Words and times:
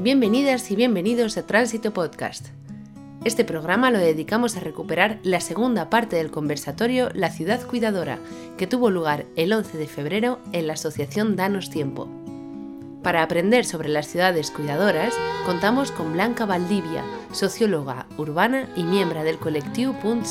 Bienvenidas 0.00 0.70
y 0.70 0.76
bienvenidos 0.76 1.36
a 1.38 1.44
Tránsito 1.44 1.92
Podcast. 1.92 2.50
Este 3.24 3.44
programa 3.44 3.90
lo 3.90 3.98
dedicamos 3.98 4.56
a 4.56 4.60
recuperar 4.60 5.18
la 5.24 5.40
segunda 5.40 5.90
parte 5.90 6.14
del 6.14 6.30
conversatorio 6.30 7.10
La 7.14 7.30
ciudad 7.30 7.66
cuidadora, 7.66 8.20
que 8.56 8.68
tuvo 8.68 8.90
lugar 8.90 9.26
el 9.34 9.52
11 9.52 9.76
de 9.76 9.88
febrero 9.88 10.38
en 10.52 10.68
la 10.68 10.74
Asociación 10.74 11.34
Danos 11.34 11.68
Tiempo. 11.68 12.08
Para 13.02 13.24
aprender 13.24 13.64
sobre 13.64 13.88
las 13.88 14.06
ciudades 14.06 14.52
cuidadoras, 14.52 15.14
contamos 15.44 15.90
con 15.90 16.12
Blanca 16.12 16.46
Valdivia, 16.46 17.02
socióloga 17.32 18.06
urbana 18.18 18.68
y 18.76 18.84
miembro 18.84 19.24
del 19.24 19.38
colectivo 19.38 19.94
Punt. 19.94 20.26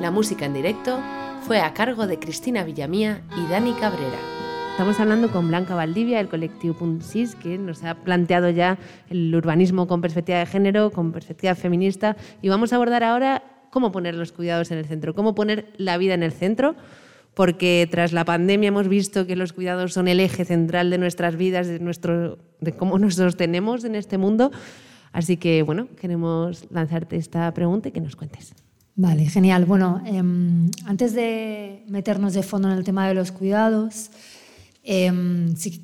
La 0.00 0.10
música 0.10 0.46
en 0.46 0.54
directo 0.54 0.98
fue 1.46 1.60
a 1.60 1.72
cargo 1.72 2.08
de 2.08 2.18
Cristina 2.18 2.64
Villamía 2.64 3.22
y 3.36 3.48
Dani 3.48 3.74
Cabrera. 3.74 4.33
Estamos 4.74 4.98
hablando 4.98 5.30
con 5.30 5.46
Blanca 5.46 5.76
Valdivia, 5.76 6.18
del 6.18 6.28
colectivo 6.28 6.74
Punsis, 6.74 7.36
que 7.36 7.58
nos 7.58 7.84
ha 7.84 7.94
planteado 7.94 8.50
ya 8.50 8.76
el 9.08 9.32
urbanismo 9.32 9.86
con 9.86 10.00
perspectiva 10.00 10.40
de 10.40 10.46
género, 10.46 10.90
con 10.90 11.12
perspectiva 11.12 11.54
feminista, 11.54 12.16
y 12.42 12.48
vamos 12.48 12.72
a 12.72 12.76
abordar 12.76 13.04
ahora 13.04 13.44
cómo 13.70 13.92
poner 13.92 14.16
los 14.16 14.32
cuidados 14.32 14.72
en 14.72 14.78
el 14.78 14.84
centro, 14.84 15.14
cómo 15.14 15.36
poner 15.36 15.72
la 15.76 15.96
vida 15.96 16.14
en 16.14 16.24
el 16.24 16.32
centro, 16.32 16.74
porque 17.34 17.86
tras 17.88 18.12
la 18.12 18.24
pandemia 18.24 18.66
hemos 18.66 18.88
visto 18.88 19.28
que 19.28 19.36
los 19.36 19.52
cuidados 19.52 19.92
son 19.92 20.08
el 20.08 20.18
eje 20.18 20.44
central 20.44 20.90
de 20.90 20.98
nuestras 20.98 21.36
vidas, 21.36 21.68
de, 21.68 21.78
nuestro, 21.78 22.40
de 22.60 22.74
cómo 22.74 22.98
nos 22.98 23.14
sostenemos 23.14 23.84
en 23.84 23.94
este 23.94 24.18
mundo. 24.18 24.50
Así 25.12 25.36
que, 25.36 25.62
bueno, 25.62 25.86
queremos 26.00 26.66
lanzarte 26.72 27.14
esta 27.14 27.54
pregunta 27.54 27.90
y 27.90 27.92
que 27.92 28.00
nos 28.00 28.16
cuentes. 28.16 28.56
Vale, 28.96 29.26
genial. 29.26 29.66
Bueno, 29.66 30.02
em, 30.04 30.68
antes 30.84 31.14
de 31.14 31.84
meternos 31.88 32.32
de 32.32 32.42
fondo 32.42 32.70
en 32.70 32.78
el 32.78 32.84
tema 32.84 33.08
de 33.08 33.14
los 33.14 33.32
cuidados, 33.32 34.10
eh, 34.86 35.10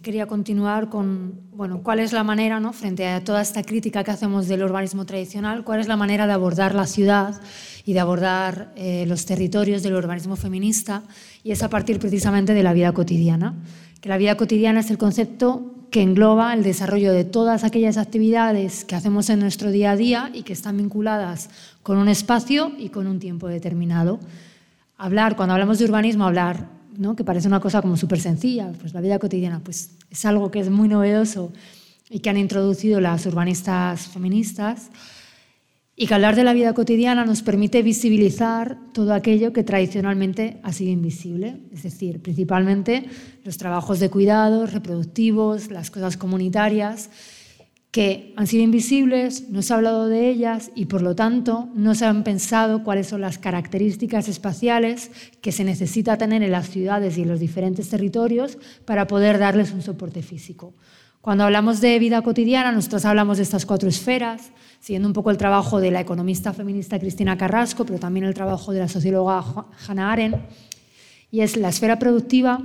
quería 0.03 0.27
continuar 0.27 0.91
con, 0.91 1.41
bueno, 1.53 1.83
cuál 1.83 2.01
es 2.01 2.13
la 2.13 2.23
manera, 2.23 2.61
¿no? 2.61 2.75
frente 2.75 3.09
a 3.09 3.25
toda 3.25 3.41
esta 3.41 3.63
crítica 3.63 4.05
que 4.05 4.11
hacemos 4.11 4.47
del 4.47 4.63
urbanismo 4.63 5.07
tradicional, 5.07 5.65
cuál 5.65 5.81
es 5.81 5.89
la 5.89 5.97
manera 5.97 6.27
de 6.27 6.35
abordar 6.35 6.75
la 6.75 6.87
ciudad 6.87 7.41
y 7.87 7.95
de 7.95 8.01
abordar 8.01 8.73
eh, 8.77 9.07
los 9.07 9.25
territorios 9.25 9.83
del 9.83 9.95
urbanismo 9.95 10.37
feminista, 10.37 11.03
y 11.43 11.53
es 11.53 11.63
a 11.63 11.71
partir 11.71 11.99
precisamente 11.99 12.53
de 12.53 12.63
la 12.63 12.75
vida 12.75 12.93
cotidiana. 12.93 13.55
Que 14.03 14.11
la 14.11 14.19
vida 14.19 14.37
cotidiana 14.37 14.81
es 14.81 14.91
el 14.91 14.99
concepto 14.99 15.75
que 15.91 16.03
engloba 16.03 16.53
el 16.53 16.63
desarrollo 16.63 17.13
de 17.13 17.25
todas 17.25 17.65
aquellas 17.65 17.97
actividades 17.97 18.85
que 18.85 18.97
hacemos 18.97 19.31
en 19.31 19.41
nuestro 19.41 19.71
día 19.71 19.93
a 19.93 19.97
día 19.97 20.31
y 20.35 20.43
que 20.43 20.53
están 20.53 20.77
vinculadas 20.77 21.49
con 21.83 21.97
un 21.97 22.09
espacio 22.09 22.73
y 22.79 22.91
con 22.91 23.07
un 23.07 23.19
tiempo 23.19 23.49
determinado. 23.49 24.21
Hablar, 24.99 25.37
cuando 25.37 25.55
hablamos 25.55 25.79
de 25.79 25.87
urbanismo, 25.87 26.27
hablar 26.27 26.80
que 27.17 27.25
parece 27.25 27.49
una 27.49 27.61
cosa 27.61 27.81
como 27.81 27.97
súper 27.97 28.21
sencilla, 28.21 28.73
pues 28.79 28.93
la 28.93 29.01
vida 29.01 29.19
cotidiana, 29.19 29.61
pues 29.65 29.97
es 30.11 30.25
algo 30.27 30.51
que 30.51 30.61
es 30.61 30.71
muy 30.71 30.87
novedoso 30.87 31.53
y 32.11 32.21
que 32.21 32.29
han 32.29 32.37
introducido 32.37 33.01
las 33.01 33.25
urbanistas 33.27 34.09
feministas 34.09 34.91
y 35.97 36.07
que 36.07 36.15
hablar 36.15 36.37
de 36.37 36.45
la 36.45 36.53
vida 36.53 36.75
cotidiana 36.75 37.25
nos 37.25 37.43
permite 37.43 37.83
visibilizar 37.83 38.79
todo 38.93 39.15
aquello 39.15 39.53
que 39.53 39.65
tradicionalmente 39.65 40.59
ha 40.63 40.73
sido 40.73 40.91
invisible, 40.93 41.61
es 41.73 41.83
decir, 41.83 42.21
principalmente 42.21 43.05
los 43.45 43.57
trabajos 43.57 43.99
de 43.99 44.11
cuidados 44.11 44.73
reproductivos, 44.73 45.71
las 45.71 45.91
cosas 45.91 46.17
comunitarias, 46.17 47.11
que 47.91 48.33
han 48.37 48.47
sido 48.47 48.63
invisibles, 48.63 49.49
no 49.49 49.63
se 49.63 49.73
ha 49.73 49.77
hablado 49.77 50.07
de 50.07 50.29
ellas 50.29 50.71
y 50.77 50.85
por 50.85 51.03
lo 51.03 51.17
tanto 51.17 51.69
no 51.75 51.97
se 51.97 52.05
han 52.05 52.23
pensado 52.23 52.85
cuáles 52.85 53.09
son 53.09 53.21
las 53.21 53.39
características 53.39 54.29
espaciales 54.29 55.11
que 55.41 55.51
se 55.51 55.65
necesita 55.65 56.17
tener 56.17 56.43
en 56.45 56.53
las 56.53 56.71
ciudades 56.71 57.19
y 57.19 57.23
en 57.23 57.29
los 57.29 57.41
diferentes 57.41 57.89
territorios 57.89 58.59
para 58.85 59.09
poder 59.09 59.39
darles 59.39 59.73
un 59.73 59.83
soporte 59.83 60.23
físico. 60.23 60.73
Cuando 61.21 61.45
hablamos 61.45 61.81
de 61.81 61.99
vida 61.99 62.23
cotidiana, 62.23 62.73
nosotros 62.73 63.05
hablamos 63.05 63.39
de 63.39 63.43
estas 63.43 63.67
cuatro 63.67 63.89
esferas, 63.89 64.53
siguiendo 64.79 65.09
un 65.09 65.13
poco 65.13 65.31
el 65.31 65.37
trabajo 65.37 65.81
de 65.81 65.91
la 65.91 66.01
economista 66.01 66.55
feminista 66.55 66.99
Cristina 66.99 67.37
Carrasco, 67.37 67.85
pero 67.85 67.99
también 67.99 68.25
el 68.25 68.35
trabajo 68.35 68.73
de 68.73 68.79
la 68.79 68.89
socióloga 68.89 69.45
Hannah 69.87 70.13
Arendt, 70.13 70.39
y 71.31 71.41
es 71.41 71.57
la 71.57 71.69
esfera 71.69 71.99
productiva, 71.99 72.63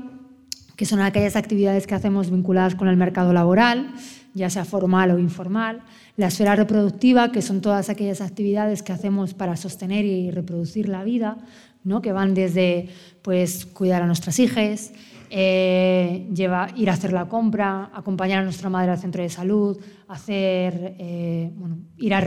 que 0.77 0.85
son 0.85 1.01
aquellas 1.01 1.35
actividades 1.35 1.87
que 1.87 1.95
hacemos 1.95 2.29
vinculadas 2.29 2.75
con 2.75 2.87
el 2.87 2.95
mercado 2.95 3.33
laboral, 3.33 3.93
ya 4.35 4.49
sea 4.49 4.65
formal 4.65 5.11
o 5.11 5.17
informal, 5.17 5.81
la 6.17 6.27
esfera 6.27 6.55
reproductiva, 6.55 7.31
que 7.31 7.41
son 7.41 7.61
todas 7.61 7.89
aquellas 7.89 8.21
actividades 8.21 8.83
que 8.83 8.93
hacemos 8.93 9.33
para 9.33 9.55
sostener 9.55 10.05
y 10.05 10.29
reproducir 10.29 10.89
la 10.89 11.03
vida, 11.03 11.37
¿no? 11.83 12.01
que 12.01 12.11
van 12.11 12.33
desde 12.33 12.89
pues, 13.21 13.65
cuidar 13.65 14.03
a 14.03 14.05
nuestras 14.05 14.37
hijas, 14.39 14.91
eh, 15.29 16.27
ir 16.35 16.89
a 16.89 16.93
hacer 16.93 17.13
la 17.13 17.27
compra, 17.27 17.89
acompañar 17.93 18.39
a 18.39 18.43
nuestra 18.43 18.69
madre 18.69 18.91
al 18.91 18.99
centro 18.99 19.23
de 19.23 19.29
salud, 19.29 19.77
hacer, 20.07 20.95
eh, 20.99 21.51
bueno, 21.55 21.77
ir 21.97 22.13
a 22.13 22.21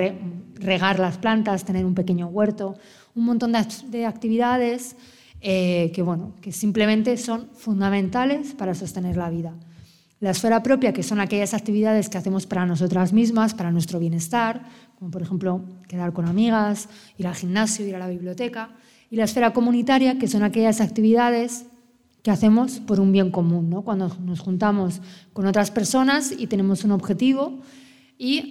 regar 0.55 0.99
las 0.99 1.19
plantas, 1.19 1.65
tener 1.65 1.85
un 1.85 1.95
pequeño 1.95 2.27
huerto, 2.29 2.75
un 3.15 3.25
montón 3.25 3.53
de, 3.53 4.07
actividades 4.07 4.97
eh, 5.41 5.93
que, 5.95 6.03
bueno, 6.03 6.33
que 6.41 6.53
simplemente 6.53 7.17
son 7.19 7.49
fundamentales 7.55 8.55
para 8.55 8.75
sostener 8.75 9.17
la 9.17 9.31
vida. 9.31 9.55
La 10.21 10.31
esfera 10.31 10.63
propia, 10.63 10.93
que 10.93 11.03
son 11.03 11.21
aquellas 11.21 11.55
actividades 11.55 12.09
que 12.09 12.19
hacemos 12.19 12.47
para 12.47 12.67
nosotras 12.67 13.13
mismas, 13.13 13.55
para 13.55 13.71
nuestro 13.71 14.01
bienestar, 14.01 14.65
como 14.99 15.11
por 15.11 15.23
ejemplo 15.23 15.65
quedar 15.87 16.13
con 16.13 16.27
amigas, 16.27 16.89
ir 17.17 17.27
al 17.29 17.37
gimnasio, 17.37 17.87
ir 17.87 17.95
a 17.95 18.01
la 18.01 18.09
biblioteca. 18.09 18.71
Y 19.11 19.17
la 19.17 19.25
esfera 19.25 19.53
comunitaria, 19.53 20.19
que 20.19 20.27
son 20.27 20.43
aquellas 20.43 20.81
actividades 20.81 21.67
que 22.23 22.31
hacemos 22.31 22.81
por 22.81 23.01
un 23.01 23.13
bien 23.13 23.31
común, 23.31 23.71
¿no? 23.71 23.83
cuando 23.83 24.15
nos 24.25 24.41
juntamos 24.41 25.01
con 25.33 25.47
otras 25.47 25.71
personas 25.71 26.35
y 26.37 26.47
tenemos 26.47 26.85
un 26.85 26.91
objetivo 26.91 27.61
y, 28.19 28.51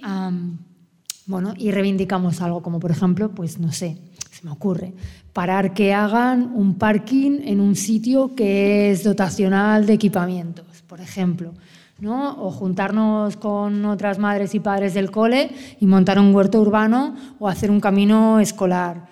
bueno, 1.26 1.52
y 1.56 1.70
reivindicamos 1.70 2.40
algo, 2.40 2.62
como 2.62 2.80
por 2.80 2.90
ejemplo, 2.90 3.34
pues 3.34 3.58
no 3.58 3.70
sé, 3.70 3.98
se 4.30 4.44
me 4.44 4.50
ocurre, 4.50 4.94
parar 5.34 5.74
que 5.74 5.92
hagan 5.92 6.50
un 6.54 6.76
parking 6.76 7.40
en 7.44 7.60
un 7.60 7.76
sitio 7.76 8.34
que 8.34 8.90
es 8.90 9.04
dotacional 9.04 9.84
de 9.84 9.92
equipamientos, 9.92 10.66
por 10.88 11.00
ejemplo. 11.00 11.54
¿no? 12.00 12.44
o 12.44 12.50
juntarnos 12.50 13.36
con 13.36 13.84
otras 13.84 14.18
madres 14.18 14.54
y 14.54 14.60
padres 14.60 14.94
del 14.94 15.10
cole 15.10 15.50
y 15.80 15.86
montar 15.86 16.18
un 16.18 16.34
huerto 16.34 16.60
urbano 16.60 17.16
o 17.38 17.48
hacer 17.48 17.70
un 17.70 17.80
camino 17.80 18.38
escolar, 18.38 19.08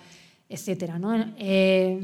etc. 0.48 0.92
¿no? 1.00 1.12
Eh, 1.36 1.98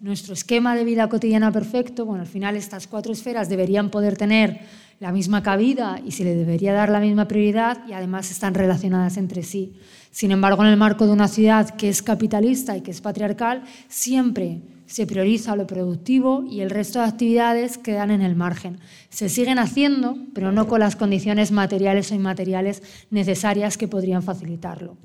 nuestro 0.00 0.32
esquema 0.32 0.74
de 0.74 0.84
vida 0.84 1.08
cotidiana 1.08 1.52
perfecto, 1.52 2.06
bueno, 2.06 2.22
al 2.22 2.28
final 2.28 2.56
estas 2.56 2.86
cuatro 2.86 3.12
esferas 3.12 3.48
deberían 3.48 3.90
poder 3.90 4.16
tener 4.16 4.60
la 5.00 5.12
misma 5.12 5.42
cabida 5.42 6.00
y 6.04 6.12
se 6.12 6.24
le 6.24 6.34
debería 6.34 6.72
dar 6.72 6.88
la 6.88 7.00
misma 7.00 7.28
prioridad 7.28 7.86
y 7.86 7.92
además 7.92 8.30
están 8.30 8.54
relacionadas 8.54 9.18
entre 9.18 9.42
sí. 9.42 9.74
Sin 10.10 10.30
embargo, 10.30 10.62
en 10.62 10.70
el 10.70 10.76
marco 10.76 11.06
de 11.06 11.12
una 11.12 11.28
ciudad 11.28 11.70
que 11.70 11.88
es 11.88 12.02
capitalista 12.02 12.76
y 12.76 12.80
que 12.80 12.92
es 12.92 13.00
patriarcal, 13.00 13.64
siempre 13.88 14.62
se 14.86 15.06
prioriza 15.06 15.56
lo 15.56 15.66
productivo 15.66 16.44
y 16.48 16.60
el 16.60 16.70
resto 16.70 17.00
de 17.00 17.06
actividades 17.06 17.78
quedan 17.78 18.10
en 18.10 18.22
el 18.22 18.36
margen. 18.36 18.78
Se 19.08 19.28
siguen 19.28 19.58
haciendo, 19.58 20.16
pero 20.34 20.52
no 20.52 20.66
con 20.66 20.80
las 20.80 20.96
condiciones 20.96 21.52
materiales 21.52 22.10
o 22.10 22.14
inmateriales 22.14 22.82
necesarias 23.10 23.78
que 23.78 23.88
podrían 23.88 24.22
facilitarlo. 24.22 24.96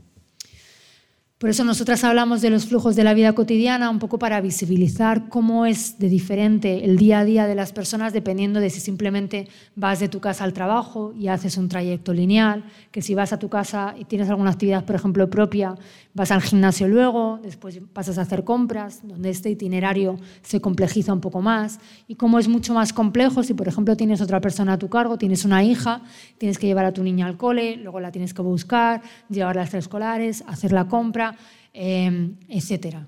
Por 1.40 1.50
eso 1.50 1.64
nosotras 1.64 2.04
hablamos 2.04 2.42
de 2.42 2.50
los 2.50 2.66
flujos 2.66 2.98
de 2.98 3.06
la 3.06 3.14
vida 3.14 3.32
cotidiana, 3.32 3.90
un 3.90 4.00
poco 4.00 4.20
para 4.20 4.42
visibilizar 4.42 5.30
cómo 5.30 5.66
es 5.66 5.98
de 5.98 6.10
diferente 6.10 6.84
el 6.84 6.98
día 6.98 7.20
a 7.20 7.24
día 7.24 7.48
de 7.48 7.56
las 7.56 7.72
personas 7.72 8.12
dependiendo 8.12 8.60
de 8.60 8.70
si 8.70 8.82
simplemente 8.82 9.48
vas 9.78 10.02
de 10.02 10.10
tu 10.10 10.20
casa 10.20 10.44
al 10.44 10.52
trabajo 10.52 11.14
y 11.18 11.30
haces 11.30 11.56
un 11.56 11.70
trayecto 11.70 12.14
lineal, 12.14 12.66
que 12.92 13.02
si 13.02 13.16
vas 13.16 13.32
a 13.32 13.40
tu 13.40 13.48
casa 13.48 13.96
y 13.98 14.04
tienes 14.04 14.30
alguna 14.30 14.50
actividad, 14.50 14.84
por 14.84 14.98
ejemplo, 14.98 15.30
propia, 15.30 15.76
vas 16.14 16.32
al 16.32 16.42
gimnasio 16.42 16.90
luego, 16.90 17.40
después 17.42 17.80
pasas 17.94 18.18
a 18.18 18.24
hacer 18.24 18.44
compras, 18.44 19.00
donde 19.08 19.30
este 19.30 19.50
itinerario 19.50 20.20
se 20.42 20.60
complejiza 20.60 21.14
un 21.14 21.22
poco 21.22 21.42
más, 21.42 21.80
y 22.10 22.16
cómo 22.16 22.40
es 22.40 22.50
mucho 22.50 22.74
más 22.74 22.92
complejo 22.92 23.44
si, 23.44 23.54
por 23.54 23.70
ejemplo, 23.70 23.96
tienes 23.96 24.20
otra 24.20 24.42
persona 24.42 24.74
a 24.74 24.78
tu 24.78 24.90
cargo, 24.90 25.18
tienes 25.18 25.46
una 25.46 25.64
hija, 25.64 26.02
tienes 26.38 26.58
que 26.58 26.68
llevar 26.68 26.84
a 26.84 26.92
tu 26.92 27.02
niña 27.02 27.28
al 27.28 27.38
cole, 27.38 27.78
luego 27.78 28.02
la 28.02 28.12
tienes 28.12 28.34
que 28.34 28.42
buscar, 28.42 29.02
llevarla 29.30 29.62
a 29.62 29.78
escolares, 29.78 30.44
hacer 30.46 30.74
la 30.74 30.90
compra 30.90 31.29
Etcétera. 31.74 33.08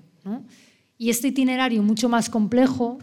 Y 0.98 1.10
este 1.10 1.28
itinerario 1.28 1.82
mucho 1.82 2.08
más 2.08 2.30
complejo 2.30 2.98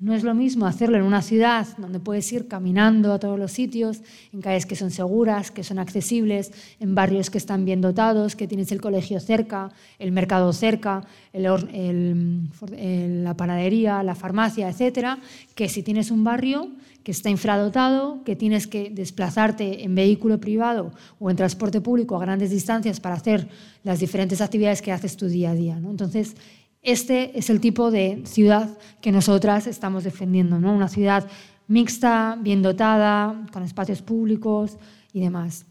no 0.00 0.14
es 0.14 0.24
lo 0.24 0.34
mismo 0.34 0.66
hacerlo 0.66 0.96
en 0.96 1.04
una 1.04 1.20
ciudad 1.20 1.66
donde 1.76 2.00
puedes 2.00 2.32
ir 2.32 2.48
caminando 2.48 3.12
a 3.12 3.18
todos 3.18 3.38
los 3.38 3.52
sitios, 3.52 4.00
en 4.32 4.40
calles 4.40 4.64
que 4.64 4.74
son 4.74 4.90
seguras, 4.90 5.50
que 5.50 5.62
son 5.62 5.78
accesibles, 5.78 6.52
en 6.80 6.94
barrios 6.94 7.28
que 7.28 7.36
están 7.36 7.66
bien 7.66 7.82
dotados, 7.82 8.34
que 8.34 8.48
tienes 8.48 8.72
el 8.72 8.80
colegio 8.80 9.20
cerca, 9.20 9.70
el 9.98 10.10
mercado 10.10 10.54
cerca, 10.54 11.04
la 11.34 13.34
panadería, 13.36 14.02
la 14.02 14.14
farmacia, 14.14 14.70
etcétera, 14.70 15.18
que 15.54 15.68
si 15.68 15.82
tienes 15.82 16.10
un 16.10 16.24
barrio 16.24 16.70
que 17.04 17.12
está 17.12 17.28
infradotado, 17.28 18.24
que 18.24 18.36
tienes 18.36 18.66
que 18.66 18.90
desplazarte 18.90 19.84
en 19.84 19.94
vehículo 19.94 20.40
privado 20.40 20.92
o 21.18 21.30
en 21.30 21.36
transporte 21.36 21.80
público 21.80 22.16
a 22.16 22.20
grandes 22.20 22.50
distancias 22.50 23.00
para 23.00 23.16
hacer 23.16 23.48
las 23.84 24.00
diferentes 24.00 24.40
actividades 24.40 24.82
que 24.82 24.92
haces 24.92 25.16
tu 25.16 25.26
día 25.26 25.50
a 25.50 25.54
día. 25.54 25.76
Entonces, 25.76 26.36
este 26.82 27.38
es 27.38 27.50
el 27.50 27.60
tipo 27.60 27.90
de 27.90 28.22
ciudad 28.24 28.78
que 29.00 29.12
nosotras 29.12 29.66
estamos 29.66 30.04
defendiendo, 30.04 30.58
¿no? 30.58 30.72
una 30.72 30.88
ciudad 30.88 31.26
mixta, 31.66 32.38
bien 32.40 32.62
dotada, 32.62 33.46
con 33.52 33.62
espacios 33.62 34.02
públicos 34.02 34.76
y 35.12 35.20
demás. 35.20 35.66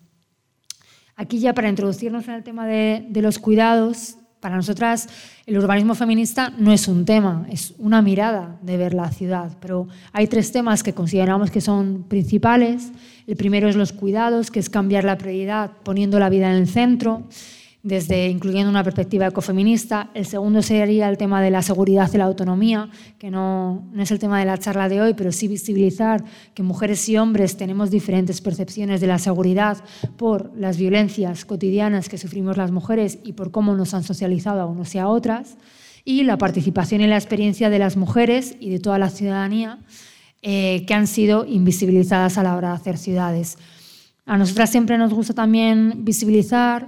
Aquí 1.16 1.40
ya 1.40 1.54
para 1.54 1.68
introducirnos 1.68 2.28
en 2.28 2.36
el 2.36 2.44
tema 2.44 2.66
de, 2.66 3.06
de 3.10 3.22
los 3.22 3.40
cuidados, 3.40 4.16
para 4.40 4.56
nosotras 4.56 5.10
el 5.46 5.58
urbanismo 5.58 5.96
feminista 5.96 6.54
no 6.58 6.72
es 6.72 6.88
un 6.88 7.04
tema, 7.04 7.46
es 7.50 7.74
una 7.78 8.02
mirada 8.02 8.58
de 8.62 8.78
ver 8.78 8.94
la 8.94 9.12
ciudad, 9.12 9.58
pero 9.60 9.88
hay 10.14 10.28
tres 10.28 10.54
temas 10.54 10.82
que 10.82 10.94
consideramos 10.94 11.52
que 11.52 11.60
son 11.60 12.06
principales. 12.08 12.92
El 13.28 13.36
primero 13.36 13.68
es 13.68 13.76
los 13.76 13.92
cuidados, 13.92 14.50
que 14.50 14.60
es 14.60 14.70
cambiar 14.70 15.04
la 15.04 15.18
prioridad 15.18 15.72
poniendo 15.84 16.20
la 16.20 16.30
vida 16.30 16.50
en 16.50 16.56
el 16.56 16.70
centro 16.70 17.28
desde 17.82 18.28
incluyendo 18.28 18.70
una 18.70 18.84
perspectiva 18.84 19.28
ecofeminista. 19.28 20.10
El 20.14 20.26
segundo 20.26 20.62
sería 20.62 21.10
el 21.10 21.18
tema 21.18 21.42
de 21.42 21.50
la 21.50 21.62
seguridad 21.62 22.10
y 22.14 22.18
la 22.18 22.26
autonomía, 22.26 22.90
que 23.18 23.32
no, 23.32 23.88
no, 23.94 24.04
es 24.04 24.12
el 24.12 24.20
tema 24.20 24.40
de 24.40 24.46
la 24.46 24.58
charla 24.58 24.90
de 24.90 25.02
hoy, 25.02 25.14
pero 25.14 25.32
sí 25.32 25.48
visibilizar 25.48 26.24
que 26.54 26.62
mujeres 26.62 27.08
y 27.08 27.18
hombres 27.18 27.56
tenemos 27.56 27.90
diferentes 27.90 28.42
percepciones 28.42 29.00
de 29.00 29.08
la 29.08 29.18
seguridad 29.18 29.78
por 30.18 30.52
las 30.58 30.78
violencias 30.78 31.46
cotidianas 31.46 32.10
que 32.10 32.18
sufrimos 32.18 32.58
las 32.58 32.72
mujeres 32.72 33.20
y 33.24 33.34
por 33.34 33.52
cómo 33.52 33.76
nos 33.76 33.94
han 33.94 34.04
socializado 34.04 34.60
a 34.62 34.66
unos 34.66 34.94
y 34.96 35.00
a 35.00 35.08
otras. 35.08 35.58
Y 36.04 36.24
la 36.24 36.38
participación 36.38 37.02
y 37.02 37.08
la 37.08 37.18
experiencia 37.18 37.70
de 37.70 37.80
las 37.80 37.96
mujeres 37.96 38.56
y 38.60 38.70
de 38.72 38.80
toda 38.80 39.00
la 39.00 39.10
ciudadanía 39.10 39.80
eh, 40.42 40.86
que 40.86 40.94
han 40.94 41.08
sido 41.08 41.46
invisibilizadas 41.46 42.38
a 42.38 42.44
la 42.44 42.56
hora 42.56 42.70
de 42.70 42.76
hacer 42.76 42.98
ciudades. 42.98 43.58
A 44.26 44.38
nosotras 44.38 44.70
siempre 44.70 44.98
nos 44.98 45.14
gusta 45.14 45.34
también 45.34 46.06
visibilizar 46.06 46.88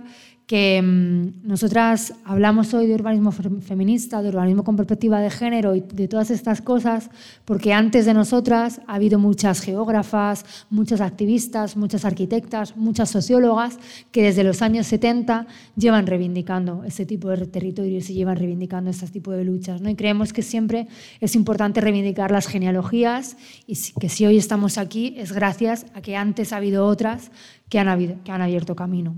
que 0.52 0.82
mm, 0.82 1.48
nosotras 1.48 2.14
hablamos 2.26 2.74
hoy 2.74 2.86
de 2.86 2.94
urbanismo 2.94 3.32
feminista, 3.32 4.22
de 4.22 4.28
urbanismo 4.28 4.66
con 4.66 4.76
perspectiva 4.76 5.22
de 5.22 5.30
género 5.30 5.76
y 5.76 5.80
de 5.80 6.10
todas 6.10 6.30
estas 6.30 6.62
cosas, 6.62 7.10
porque 7.46 7.72
antes 7.72 8.06
de 8.06 8.14
nosotras 8.14 8.82
ha 8.86 8.96
habido 8.96 9.18
muchas 9.18 9.62
geógrafas, 9.62 10.44
muchas 10.70 11.00
activistas, 11.00 11.78
muchas 11.78 12.04
arquitectas, 12.04 12.76
muchas 12.76 13.10
sociólogas 13.10 13.80
que 14.12 14.24
desde 14.24 14.44
los 14.44 14.62
años 14.62 14.88
70 14.88 15.48
llevan 15.78 16.06
reivindicando 16.06 16.84
ese 16.84 17.06
tipo 17.06 17.30
de 17.30 17.48
territorios 17.48 18.10
y 18.10 18.14
llevan 18.16 18.36
reivindicando 18.36 18.90
este 18.90 19.08
tipo 19.08 19.32
de 19.32 19.46
luchas. 19.46 19.80
¿no? 19.80 19.90
Y 19.90 19.96
creemos 19.96 20.34
que 20.34 20.42
siempre 20.42 20.90
es 21.22 21.34
importante 21.34 21.80
reivindicar 21.80 22.30
las 22.30 22.48
genealogías 22.48 23.38
y 23.68 23.78
que 24.02 24.10
si 24.10 24.26
hoy 24.26 24.36
estamos 24.36 24.78
aquí 24.78 25.14
es 25.16 25.32
gracias 25.32 25.86
a 25.94 26.02
que 26.02 26.18
antes 26.18 26.52
ha 26.52 26.58
habido 26.58 26.88
otras 26.88 27.32
que 27.70 27.80
han, 27.80 27.88
habido, 27.88 28.18
que 28.26 28.34
han 28.34 28.42
abierto 28.42 28.76
camino. 28.76 29.16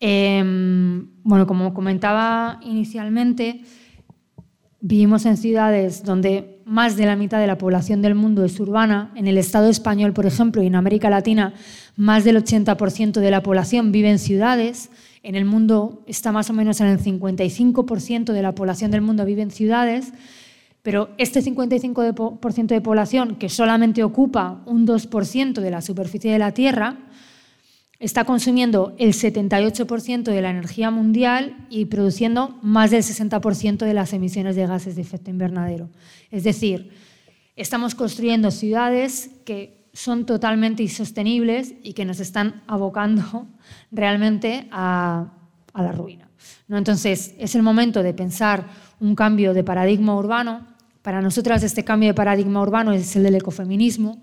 Em, 0.00 1.10
bueno, 1.22 1.46
como 1.46 1.74
comentaba 1.74 2.58
inicialmente, 2.62 3.60
vivimos 4.80 5.26
en 5.26 5.36
ciudades 5.36 6.02
donde 6.02 6.62
más 6.64 6.96
de 6.96 7.04
la 7.04 7.16
mitad 7.16 7.38
de 7.38 7.46
la 7.46 7.58
población 7.58 8.00
del 8.00 8.14
mundo 8.14 8.44
es 8.44 8.58
urbana. 8.58 9.12
En 9.14 9.26
el 9.26 9.36
Estado 9.36 9.68
español, 9.68 10.14
por 10.14 10.24
ejemplo, 10.24 10.62
y 10.62 10.68
en 10.68 10.74
América 10.74 11.10
Latina, 11.10 11.52
más 11.96 12.24
del 12.24 12.42
80% 12.42 13.20
de 13.20 13.30
la 13.30 13.42
población 13.42 13.92
vive 13.92 14.10
en 14.10 14.18
ciudades. 14.18 14.90
En 15.22 15.34
el 15.34 15.44
mundo 15.44 16.02
está 16.06 16.32
más 16.32 16.48
o 16.48 16.54
menos 16.54 16.80
en 16.80 16.86
el 16.86 16.98
55% 16.98 18.32
de 18.32 18.42
la 18.42 18.54
población 18.54 18.90
del 18.90 19.02
mundo 19.02 19.26
vive 19.26 19.42
en 19.42 19.50
ciudades. 19.50 20.14
Pero 20.82 21.10
este 21.18 21.42
55% 21.42 22.66
de 22.66 22.80
población, 22.80 23.34
que 23.34 23.50
solamente 23.50 24.02
ocupa 24.02 24.62
un 24.64 24.86
2% 24.86 25.60
de 25.60 25.70
la 25.70 25.82
superficie 25.82 26.32
de 26.32 26.38
la 26.38 26.52
Tierra, 26.52 26.96
está 28.00 28.24
consumiendo 28.24 28.94
el 28.98 29.12
78% 29.12 30.22
de 30.22 30.42
la 30.42 30.50
energía 30.50 30.90
mundial 30.90 31.66
y 31.68 31.84
produciendo 31.84 32.58
más 32.62 32.90
del 32.90 33.02
60% 33.02 33.84
de 33.84 33.94
las 33.94 34.14
emisiones 34.14 34.56
de 34.56 34.66
gases 34.66 34.96
de 34.96 35.02
efecto 35.02 35.30
invernadero. 35.30 35.90
Es 36.30 36.42
decir, 36.42 36.90
estamos 37.56 37.94
construyendo 37.94 38.50
ciudades 38.50 39.30
que 39.44 39.86
son 39.92 40.24
totalmente 40.24 40.82
insostenibles 40.82 41.74
y 41.82 41.92
que 41.92 42.06
nos 42.06 42.20
están 42.20 42.62
abocando 42.66 43.46
realmente 43.92 44.66
a, 44.72 45.34
la 45.74 45.92
ruina. 45.92 46.28
¿no? 46.68 46.78
Entonces, 46.78 47.34
es 47.38 47.54
el 47.54 47.62
momento 47.62 48.02
de 48.02 48.14
pensar 48.14 48.66
un 48.98 49.14
cambio 49.14 49.52
de 49.52 49.62
paradigma 49.62 50.16
urbano. 50.16 50.66
Para 51.02 51.20
nosotras 51.20 51.62
este 51.62 51.84
cambio 51.84 52.08
de 52.08 52.14
paradigma 52.14 52.62
urbano 52.62 52.92
es 52.92 53.14
el 53.16 53.24
del 53.24 53.36
ecofeminismo 53.36 54.20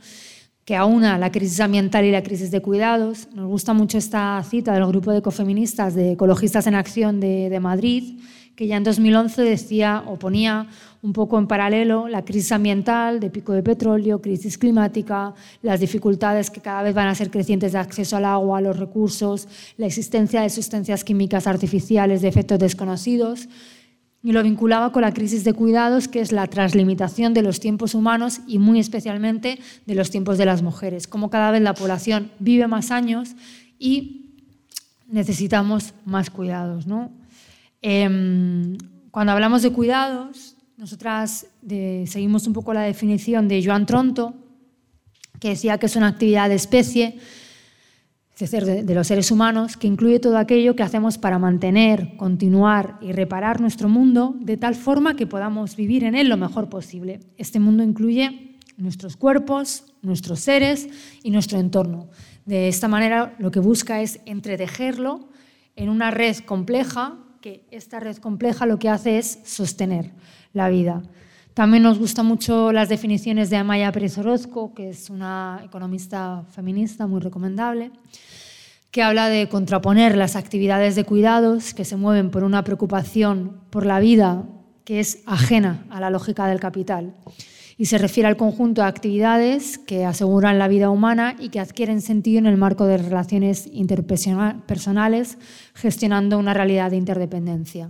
que 0.67 0.75
aúna 0.75 1.17
la 1.17 1.31
crisis 1.31 1.61
ambiental 1.61 2.03
y 2.03 2.11
la 2.11 2.21
crisis 2.21 2.51
de 2.51 2.61
cuidados. 2.61 3.29
Nos 3.33 3.47
gusta 3.47 3.71
mucho 3.71 3.97
esta 3.97 4.43
cita 4.43 4.73
del 4.73 4.85
grupo 4.85 5.13
de 5.13 5.19
ecofeministas 5.19 5.95
de 5.95 6.11
Ecologistas 6.11 6.67
en 6.67 6.75
Acción 6.75 7.21
de, 7.21 7.57
Madrid, 7.61 8.19
que 8.53 8.67
ya 8.67 8.75
en 8.75 8.83
2011 8.83 9.43
decía 9.43 10.03
o 10.05 10.19
ponía 10.19 10.67
un 11.01 11.13
poco 11.13 11.39
en 11.39 11.47
paralelo 11.47 12.09
la 12.09 12.25
crisis 12.25 12.51
ambiental 12.51 13.21
de 13.21 13.29
pico 13.29 13.53
de 13.53 13.63
petróleo, 13.63 14.21
crisis 14.21 14.57
climática, 14.57 15.33
las 15.61 15.79
dificultades 15.79 16.49
que 16.49 16.59
cada 16.59 16.83
vez 16.83 16.93
van 16.93 17.07
a 17.07 17.15
ser 17.15 17.31
crecientes 17.31 17.71
de 17.71 17.77
acceso 17.77 18.17
al 18.17 18.25
agua, 18.25 18.57
a 18.57 18.61
los 18.61 18.77
recursos, 18.77 19.47
la 19.77 19.85
existencia 19.85 20.41
de 20.41 20.49
sustancias 20.49 21.05
químicas 21.05 21.47
artificiales 21.47 22.21
de 22.21 22.27
efectos 22.27 22.59
desconocidos 22.59 23.47
y 24.23 24.31
lo 24.31 24.43
vinculaba 24.43 24.91
con 24.91 25.03
la 25.03 25.13
crisis 25.13 25.43
de 25.43 25.53
cuidados, 25.53 26.07
que 26.07 26.19
es 26.19 26.31
la 26.31 26.47
translimitación 26.47 27.33
de 27.33 27.43
los 27.43 27.59
tiempos 27.59 27.93
humanos 27.93 28.41
y 28.47 28.57
muy 28.59 28.79
especialmente 28.79 29.59
de 29.85 29.95
los 29.95 30.09
tiempos 30.09 30.37
de 30.37 30.45
las 30.45 30.61
mujeres, 30.61 31.07
como 31.07 31.29
cada 31.29 31.51
vez 31.51 31.61
la 31.61 31.73
población 31.73 32.31
vive 32.39 32.67
más 32.67 32.91
años 32.91 33.35
y 33.79 34.31
necesitamos 35.07 35.93
más 36.05 36.29
cuidados. 36.29 36.87
¿no? 36.87 37.11
Em, 37.81 38.77
cuando 39.11 39.33
hablamos 39.33 39.61
de 39.61 39.71
cuidados, 39.71 40.55
nosotras 40.77 41.47
seguimos 42.05 42.47
un 42.47 42.53
poco 42.53 42.73
la 42.73 42.81
definición 42.81 43.47
de 43.47 43.63
Joan 43.63 43.85
Tronto, 43.85 44.33
que 45.39 45.49
decía 45.49 45.77
que 45.77 45.85
es 45.85 45.95
una 45.95 46.07
actividad 46.07 46.49
de 46.49 46.55
especie 46.55 47.19
de 48.39 48.93
los 48.93 49.07
seres 49.07 49.31
humanos, 49.31 49.77
que 49.77 49.87
incluye 49.87 50.19
todo 50.19 50.37
aquello 50.37 50.75
que 50.75 50.83
hacemos 50.83 51.17
para 51.17 51.39
mantener, 51.39 52.15
continuar 52.17 52.99
y 53.01 53.11
reparar 53.11 53.59
nuestro 53.59 53.89
mundo 53.89 54.35
de 54.39 54.57
tal 54.57 54.75
forma 54.75 55.15
que 55.15 55.25
podamos 55.25 55.75
vivir 55.75 56.03
en 56.03 56.13
él 56.13 56.29
lo 56.29 56.37
mejor 56.37 56.69
posible. 56.69 57.19
Este 57.37 57.59
mundo 57.59 57.81
incluye 57.81 58.57
nuestros 58.77 59.17
cuerpos, 59.17 59.85
nuestros 60.03 60.39
seres 60.39 60.87
y 61.23 61.31
nuestro 61.31 61.59
entorno. 61.59 62.09
De 62.45 62.67
esta 62.67 62.87
manera 62.87 63.35
lo 63.39 63.49
que 63.49 63.59
busca 63.59 64.01
es 64.01 64.19
entretejerlo 64.27 65.29
en 65.75 65.89
una 65.89 66.11
red 66.11 66.37
compleja, 66.37 67.17
que 67.41 67.65
esta 67.71 67.99
red 67.99 68.17
compleja 68.17 68.67
lo 68.67 68.77
que 68.77 68.89
hace 68.89 69.17
es 69.17 69.39
sostener 69.45 70.11
la 70.53 70.69
vida. 70.69 71.01
También 71.57 71.81
nos 71.81 71.97
gustan 71.97 72.27
mucho 72.27 72.71
las 72.71 72.87
definiciones 72.87 73.49
de 73.49 73.57
Amaya 73.57 73.91
Pérez 73.91 74.15
Orozco, 74.19 74.75
que 74.75 74.89
es 74.89 75.09
una 75.09 75.59
economista 75.65 76.43
feminista 76.51 77.07
muy 77.07 77.19
recomendable, 77.19 77.89
que 78.91 79.01
habla 79.01 79.27
de 79.27 79.49
contraponer 79.49 80.15
las 80.15 80.35
actividades 80.35 80.95
de 80.95 81.03
cuidados 81.03 81.73
que 81.73 81.83
se 81.83 81.95
mueven 81.95 82.29
por 82.29 82.43
una 82.43 82.63
preocupación 82.63 83.59
por 83.71 83.87
la 83.87 83.99
vida 83.99 84.43
que 84.83 84.99
es 84.99 85.23
ajena 85.25 85.83
a 85.89 85.99
la 85.99 86.11
lógica 86.11 86.45
del 86.45 86.59
capital 86.59 87.15
y 87.75 87.87
se 87.87 87.97
refiere 87.97 88.29
al 88.29 88.37
conjunto 88.37 88.83
de 88.83 88.87
actividades 88.89 89.79
que 89.79 90.05
aseguran 90.05 90.59
la 90.59 90.67
vida 90.67 90.91
humana 90.91 91.35
y 91.39 91.49
que 91.49 91.59
adquieren 91.59 92.03
sentido 92.03 92.37
en 92.37 92.45
el 92.45 92.57
marco 92.57 92.85
de 92.85 92.97
relaciones 92.97 93.67
interpersonales, 93.73 95.39
gestionando 95.73 96.37
una 96.37 96.53
realidad 96.53 96.91
de 96.91 96.97
interdependencia. 96.97 97.89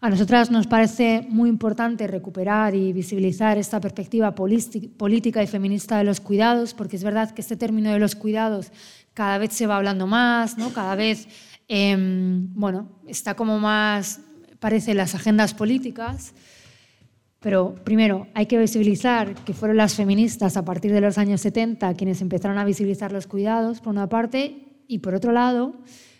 A 0.00 0.10
nosotras 0.10 0.50
nos 0.50 0.66
parece 0.66 1.26
muy 1.30 1.48
importante 1.48 2.06
recuperar 2.06 2.74
y 2.74 2.92
visibilizar 2.92 3.56
esta 3.56 3.80
perspectiva 3.80 4.34
política 4.34 5.42
y 5.42 5.46
feminista 5.46 5.96
de 5.96 6.04
los 6.04 6.20
cuidados, 6.20 6.74
porque 6.74 6.96
es 6.96 7.04
verdad 7.04 7.30
que 7.30 7.40
este 7.40 7.56
término 7.56 7.90
de 7.90 7.98
los 7.98 8.14
cuidados 8.14 8.72
cada 9.14 9.38
vez 9.38 9.54
se 9.54 9.66
va 9.66 9.78
hablando 9.78 10.06
más, 10.06 10.58
¿no? 10.58 10.74
cada 10.74 10.94
vez 10.96 11.26
em, 11.68 12.52
bueno, 12.54 12.90
está 13.06 13.34
como 13.34 13.58
más, 13.58 14.20
parece, 14.60 14.92
las 14.92 15.14
agendas 15.14 15.54
políticas. 15.54 16.34
Pero 17.40 17.74
primero, 17.82 18.26
hay 18.34 18.46
que 18.46 18.58
visibilizar 18.58 19.34
que 19.44 19.54
fueron 19.54 19.78
las 19.78 19.94
feministas 19.94 20.58
a 20.58 20.64
partir 20.64 20.92
de 20.92 21.00
los 21.00 21.16
años 21.16 21.40
70 21.40 21.94
quienes 21.94 22.20
empezaron 22.20 22.58
a 22.58 22.64
visibilizar 22.64 23.12
los 23.12 23.26
cuidados, 23.26 23.80
por 23.80 23.94
una 23.94 24.10
parte, 24.10 24.82
y 24.88 24.98
por 24.98 25.14
otro 25.14 25.32
lado, 25.32 25.74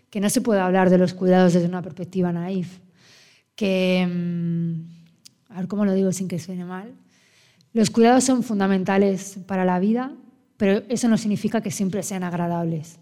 que 0.08 0.20
no 0.20 0.30
se 0.30 0.40
puede 0.40 0.60
hablar 0.60 0.88
de 0.88 0.98
los 0.98 1.12
cuidados 1.12 1.52
desde 1.52 1.68
una 1.68 1.82
perspectiva 1.82 2.32
naif 2.32 2.85
que, 3.56 4.06
mm, 4.06 5.52
a 5.52 5.56
ver 5.60 5.68
cómo 5.68 5.84
lo 5.84 5.94
digo 5.94 6.12
sin 6.12 6.28
que 6.28 6.38
suene 6.38 6.64
mal, 6.64 6.92
los 7.72 7.90
cuidados 7.90 8.24
son 8.24 8.42
fundamentales 8.42 9.38
para 9.46 9.64
la 9.64 9.80
vida, 9.80 10.12
pero 10.56 10.82
eso 10.88 11.08
no 11.08 11.18
significa 11.18 11.60
que 11.60 11.70
siempre 11.70 12.02
sean 12.02 12.22
agradables. 12.22 12.98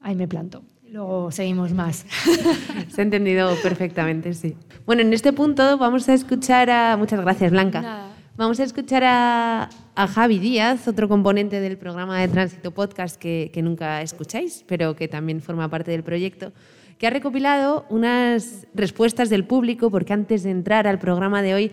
Ahí 0.00 0.16
me 0.16 0.26
planto. 0.26 0.62
Luego 0.90 1.30
seguimos 1.30 1.72
más. 1.72 2.04
Se 2.88 3.00
ha 3.00 3.04
entendido 3.04 3.54
perfectamente, 3.62 4.34
sí. 4.34 4.56
Bueno, 4.86 5.02
en 5.02 5.12
este 5.12 5.32
punto 5.32 5.78
vamos 5.78 6.08
a 6.08 6.14
escuchar 6.14 6.68
a... 6.68 6.96
Muchas 6.96 7.20
gracias, 7.20 7.52
Blanca. 7.52 8.08
Vamos 8.36 8.58
a 8.58 8.64
escuchar 8.64 9.04
a, 9.04 9.70
a, 9.94 10.06
Javi 10.08 10.38
Díaz, 10.38 10.88
otro 10.88 11.08
componente 11.08 11.60
del 11.60 11.78
programa 11.78 12.18
de 12.20 12.28
Tránsito 12.28 12.72
Podcast 12.72 13.16
que, 13.16 13.50
que 13.52 13.62
nunca 13.62 14.02
escucháis, 14.02 14.64
pero 14.66 14.96
que 14.96 15.08
también 15.08 15.40
forma 15.40 15.68
parte 15.68 15.90
del 15.90 16.02
proyecto 16.02 16.52
que 17.00 17.06
ha 17.06 17.10
recopilado 17.10 17.86
unas 17.88 18.66
respuestas 18.74 19.30
del 19.30 19.44
público, 19.44 19.90
porque 19.90 20.12
antes 20.12 20.42
de 20.42 20.50
entrar 20.50 20.86
al 20.86 20.98
programa 20.98 21.40
de 21.40 21.54
hoy 21.54 21.70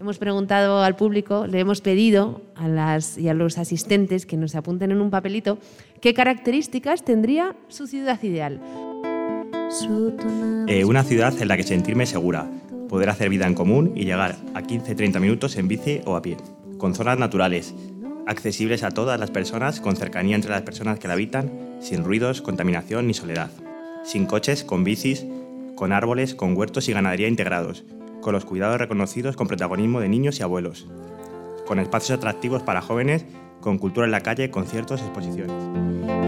hemos 0.00 0.16
preguntado 0.16 0.82
al 0.82 0.96
público, 0.96 1.46
le 1.46 1.60
hemos 1.60 1.82
pedido 1.82 2.40
a 2.56 2.66
las 2.66 3.18
y 3.18 3.28
a 3.28 3.34
los 3.34 3.58
asistentes 3.58 4.24
que 4.24 4.38
nos 4.38 4.54
apunten 4.54 4.90
en 4.90 5.02
un 5.02 5.10
papelito 5.10 5.58
qué 6.00 6.14
características 6.14 7.04
tendría 7.04 7.54
su 7.68 7.86
ciudad 7.86 8.22
ideal. 8.22 8.58
Eh, 10.66 10.86
una 10.86 11.04
ciudad 11.04 11.34
en 11.38 11.48
la 11.48 11.58
que 11.58 11.62
sentirme 11.62 12.06
segura, 12.06 12.50
poder 12.88 13.10
hacer 13.10 13.28
vida 13.28 13.46
en 13.46 13.52
común 13.52 13.92
y 13.94 14.06
llegar 14.06 14.36
a 14.54 14.62
15-30 14.62 15.20
minutos 15.20 15.56
en 15.56 15.68
bici 15.68 16.00
o 16.06 16.16
a 16.16 16.22
pie, 16.22 16.38
con 16.78 16.94
zonas 16.94 17.18
naturales, 17.18 17.74
accesibles 18.26 18.82
a 18.82 18.92
todas 18.92 19.20
las 19.20 19.30
personas, 19.30 19.78
con 19.82 19.96
cercanía 19.96 20.36
entre 20.36 20.52
las 20.52 20.62
personas 20.62 20.98
que 20.98 21.06
la 21.06 21.14
habitan, 21.14 21.50
sin 21.80 22.02
ruidos, 22.02 22.40
contaminación 22.40 23.06
ni 23.06 23.12
soledad, 23.12 23.50
sin 24.04 24.26
coches, 24.26 24.64
con 24.64 24.84
bicis, 24.84 25.26
con 25.74 25.92
árboles, 25.92 26.34
con 26.34 26.56
huertos 26.56 26.88
y 26.88 26.92
ganadería 26.92 27.28
integrados, 27.28 27.84
con 28.20 28.32
los 28.32 28.44
cuidados 28.44 28.78
reconocidos 28.78 29.36
con 29.36 29.48
protagonismo 29.48 30.00
de 30.00 30.08
niños 30.08 30.40
y 30.40 30.42
abuelos, 30.42 30.86
con 31.66 31.78
espacios 31.78 32.18
atractivos 32.18 32.62
para 32.62 32.82
jóvenes, 32.82 33.24
con 33.60 33.78
cultura 33.78 34.06
en 34.06 34.12
la 34.12 34.22
calle, 34.22 34.50
conciertos, 34.50 35.00
exposiciones. 35.00 35.56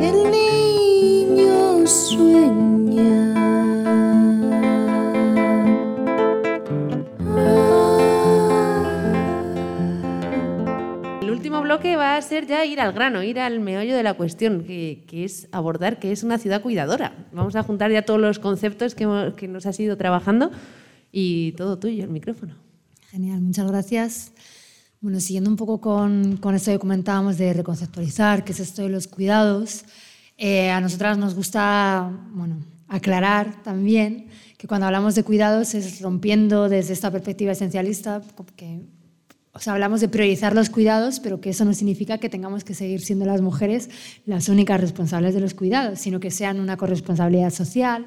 El 0.00 0.31
niño 0.31 1.87
sueña. 1.87 3.42
Bloque 11.62 11.97
va 11.97 12.16
a 12.16 12.23
ser 12.23 12.47
ya 12.47 12.64
ir 12.64 12.81
al 12.81 12.92
grano, 12.92 13.23
ir 13.23 13.40
al 13.40 13.61
meollo 13.61 13.97
de 13.97 14.02
la 14.02 14.14
cuestión, 14.14 14.64
que, 14.64 15.04
es 15.11 15.49
abordar 15.52 15.99
que 15.99 16.12
es 16.12 16.23
una 16.23 16.38
ciudad 16.38 16.62
cuidadora. 16.62 17.26
Vamos 17.33 17.57
a 17.57 17.62
juntar 17.62 17.90
ya 17.90 18.02
todos 18.02 18.21
los 18.21 18.38
conceptos 18.38 18.95
que, 18.95 19.07
nos 19.49 19.66
has 19.66 19.81
ido 19.81 19.97
trabajando 19.97 20.50
y 21.11 21.52
todo 21.52 21.78
tuyo, 21.78 22.04
el 22.04 22.11
micrófono. 22.11 22.57
Genial, 23.11 23.40
muchas 23.40 23.66
gracias. 23.66 24.33
Bueno, 25.00 25.21
siguiendo 25.21 25.50
un 25.50 25.57
poco 25.57 25.81
con, 25.81 26.37
con 26.37 26.54
esto 26.54 26.71
que 26.71 26.78
comentábamos 26.78 27.38
de 27.38 27.52
reconceptualizar, 27.52 28.45
que 28.45 28.52
es 28.52 28.61
esto 28.61 28.83
de 28.83 28.88
los 28.88 29.09
cuidados, 29.09 29.85
eh, 30.38 30.71
a 30.71 30.81
nosotras 30.81 31.19
nos 31.19 31.35
gusta 31.35 32.11
bueno, 32.33 32.64
aclarar 32.88 33.62
también 33.62 34.28
que 34.59 34.69
cuando 34.69 34.87
hablamos 34.87 35.14
de 35.14 35.25
cuidados 35.25 35.75
es 35.75 36.00
rompiendo 36.00 36.69
desde 36.69 36.92
esta 36.92 37.11
perspectiva 37.11 37.52
esencialista, 37.52 38.23
que 38.54 38.81
o 39.54 39.71
hablamos 39.71 40.00
de 40.00 40.09
priorizar 40.09 40.54
los 40.54 40.71
cuidados, 40.71 41.21
pero 41.21 41.40
que 41.42 41.50
eso 41.50 41.66
no 41.66 41.75
significa 41.75 42.16
que 42.16 42.30
tengamos 42.30 42.64
que 42.64 42.73
seguir 42.73 43.02
siendo 43.02 43.26
las 43.26 43.42
mujeres 43.42 43.90
las 44.25 44.49
únicas 44.49 44.80
responsables 44.80 45.35
de 45.35 45.40
los 45.40 45.52
cuidados, 45.52 45.99
sino 45.99 46.21
que 46.21 46.30
sean 46.30 46.59
una 46.59 46.78
corresponsabilidad 46.78 47.50
social, 47.50 48.06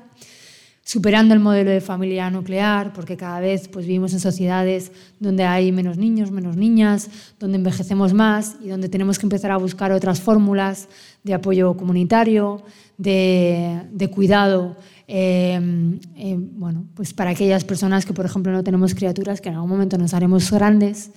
superando 0.83 1.35
el 1.35 1.39
modelo 1.39 1.69
de 1.69 1.81
familia 1.81 2.31
nuclear, 2.31 2.93
porque 2.93 3.15
cada 3.15 3.39
vez 3.39 3.67
pues, 3.67 3.85
vivimos 3.85 4.13
en 4.13 4.21
sociedades 4.21 4.91
donde 5.19 5.43
hay 5.43 5.71
menos 5.71 5.97
niños, 5.97 6.31
menos 6.31 6.57
niñas, 6.57 7.09
donde 7.39 7.57
envejecemos 7.57 8.13
más 8.13 8.55
y 8.63 8.69
donde 8.69 8.89
tenemos 8.89 9.19
que 9.19 9.27
empezar 9.27 9.51
a 9.51 9.57
buscar 9.57 9.91
otras 9.91 10.21
fórmulas 10.21 10.87
de 11.23 11.35
apoyo 11.35 11.77
comunitario, 11.77 12.63
de 12.97 14.09
cuidado 14.11 14.77
eh, 15.07 16.00
eh, 16.15 16.38
bueno, 16.38 16.85
pues 16.95 17.13
para 17.13 17.31
aquellas 17.31 17.63
personas 17.63 18.05
que, 18.05 18.13
por 18.13 18.25
ejemplo, 18.25 18.51
no 18.51 18.63
tenemos 18.63 18.95
criaturas, 18.95 19.41
que 19.41 19.50
en 19.50 19.55
algún 19.55 19.69
momento 19.69 19.97
nos 19.97 20.13
haremos 20.13 20.51
grandes 20.51 21.12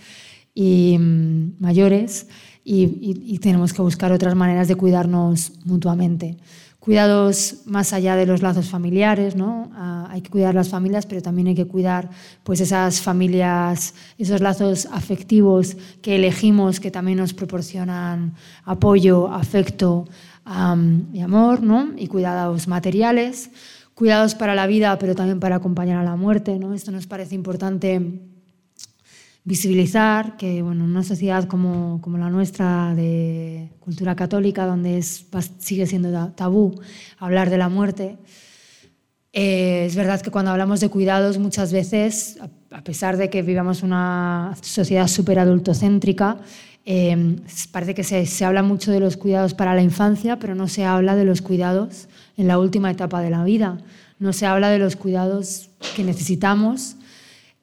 y 0.54 0.96
mm, 0.98 1.54
mayores 1.58 2.26
y, 2.64 3.38
tenemos 3.38 3.72
que 3.72 3.80
buscar 3.80 4.12
otras 4.12 4.34
maneras 4.34 4.68
de 4.68 4.74
cuidarnos 4.74 5.52
mutuamente. 5.64 6.36
Cuidados 6.80 7.62
más 7.64 7.92
allá 7.94 8.14
de 8.14 8.26
los 8.26 8.42
lazos 8.42 8.68
familiares, 8.68 9.36
¿no? 9.36 9.70
Ah, 9.74 10.08
hay 10.10 10.20
que 10.20 10.30
cuidar 10.30 10.54
las 10.54 10.68
familias, 10.68 11.06
pero 11.06 11.22
también 11.22 11.48
hay 11.48 11.54
que 11.54 11.66
cuidar 11.66 12.10
pues 12.44 12.60
esas 12.60 13.00
familias, 13.00 13.94
esos 14.18 14.40
lazos 14.42 14.86
afectivos 14.92 15.76
que 16.02 16.16
elegimos, 16.16 16.78
que 16.78 16.90
también 16.90 17.18
nos 17.18 17.32
proporcionan 17.32 18.34
apoyo, 18.64 19.28
afecto 19.28 20.06
y 21.12 21.20
amor, 21.20 21.62
¿no? 21.62 21.90
Y 21.96 22.06
cuidados 22.06 22.68
materiales 22.68 23.50
cuidados 23.98 24.36
para 24.36 24.54
la 24.54 24.68
vida, 24.68 24.96
pero 24.96 25.16
también 25.16 25.40
para 25.40 25.56
acompañar 25.56 25.98
a 25.98 26.04
la 26.04 26.14
muerte. 26.14 26.56
¿no? 26.56 26.72
Esto 26.72 26.92
nos 26.92 27.08
parece 27.08 27.34
importante 27.34 28.00
visibilizar 29.42 30.36
que 30.36 30.62
bueno, 30.62 30.84
en 30.84 30.90
una 30.90 31.02
sociedad 31.02 31.48
como, 31.48 32.00
como, 32.00 32.16
la 32.16 32.30
nuestra 32.30 32.94
de 32.94 33.72
cultura 33.80 34.14
católica, 34.14 34.66
donde 34.66 35.02
sigue 35.02 35.84
siendo 35.88 36.30
tabú 36.36 36.80
hablar 37.18 37.50
de 37.50 37.58
la 37.58 37.68
muerte, 37.68 38.18
eh, 39.32 39.86
es 39.86 39.96
verdad 39.96 40.20
que 40.20 40.30
cuando 40.30 40.52
hablamos 40.52 40.78
de 40.78 40.90
cuidados 40.90 41.38
muchas 41.38 41.72
veces, 41.72 42.38
a 42.70 42.84
pesar 42.84 43.16
de 43.16 43.30
que 43.30 43.42
vivamos 43.42 43.82
una 43.82 44.54
sociedad 44.62 45.08
súper 45.08 45.40
adultocéntrica, 45.40 46.36
eh, 46.84 47.36
parece 47.72 47.96
que 47.96 48.04
se, 48.04 48.26
se 48.26 48.44
habla 48.44 48.62
mucho 48.62 48.92
de 48.92 49.00
los 49.00 49.16
cuidados 49.16 49.54
para 49.54 49.74
la 49.74 49.82
infancia, 49.82 50.38
pero 50.38 50.54
no 50.54 50.68
se 50.68 50.84
habla 50.84 51.16
de 51.16 51.24
los 51.24 51.42
cuidados 51.42 52.08
en 52.38 52.48
la 52.48 52.58
última 52.58 52.90
etapa 52.90 53.20
de 53.20 53.28
la 53.28 53.44
vida. 53.44 53.76
No 54.18 54.32
se 54.32 54.46
habla 54.46 54.70
de 54.70 54.78
los 54.78 54.96
cuidados 54.96 55.68
que 55.94 56.04
necesitamos, 56.04 56.96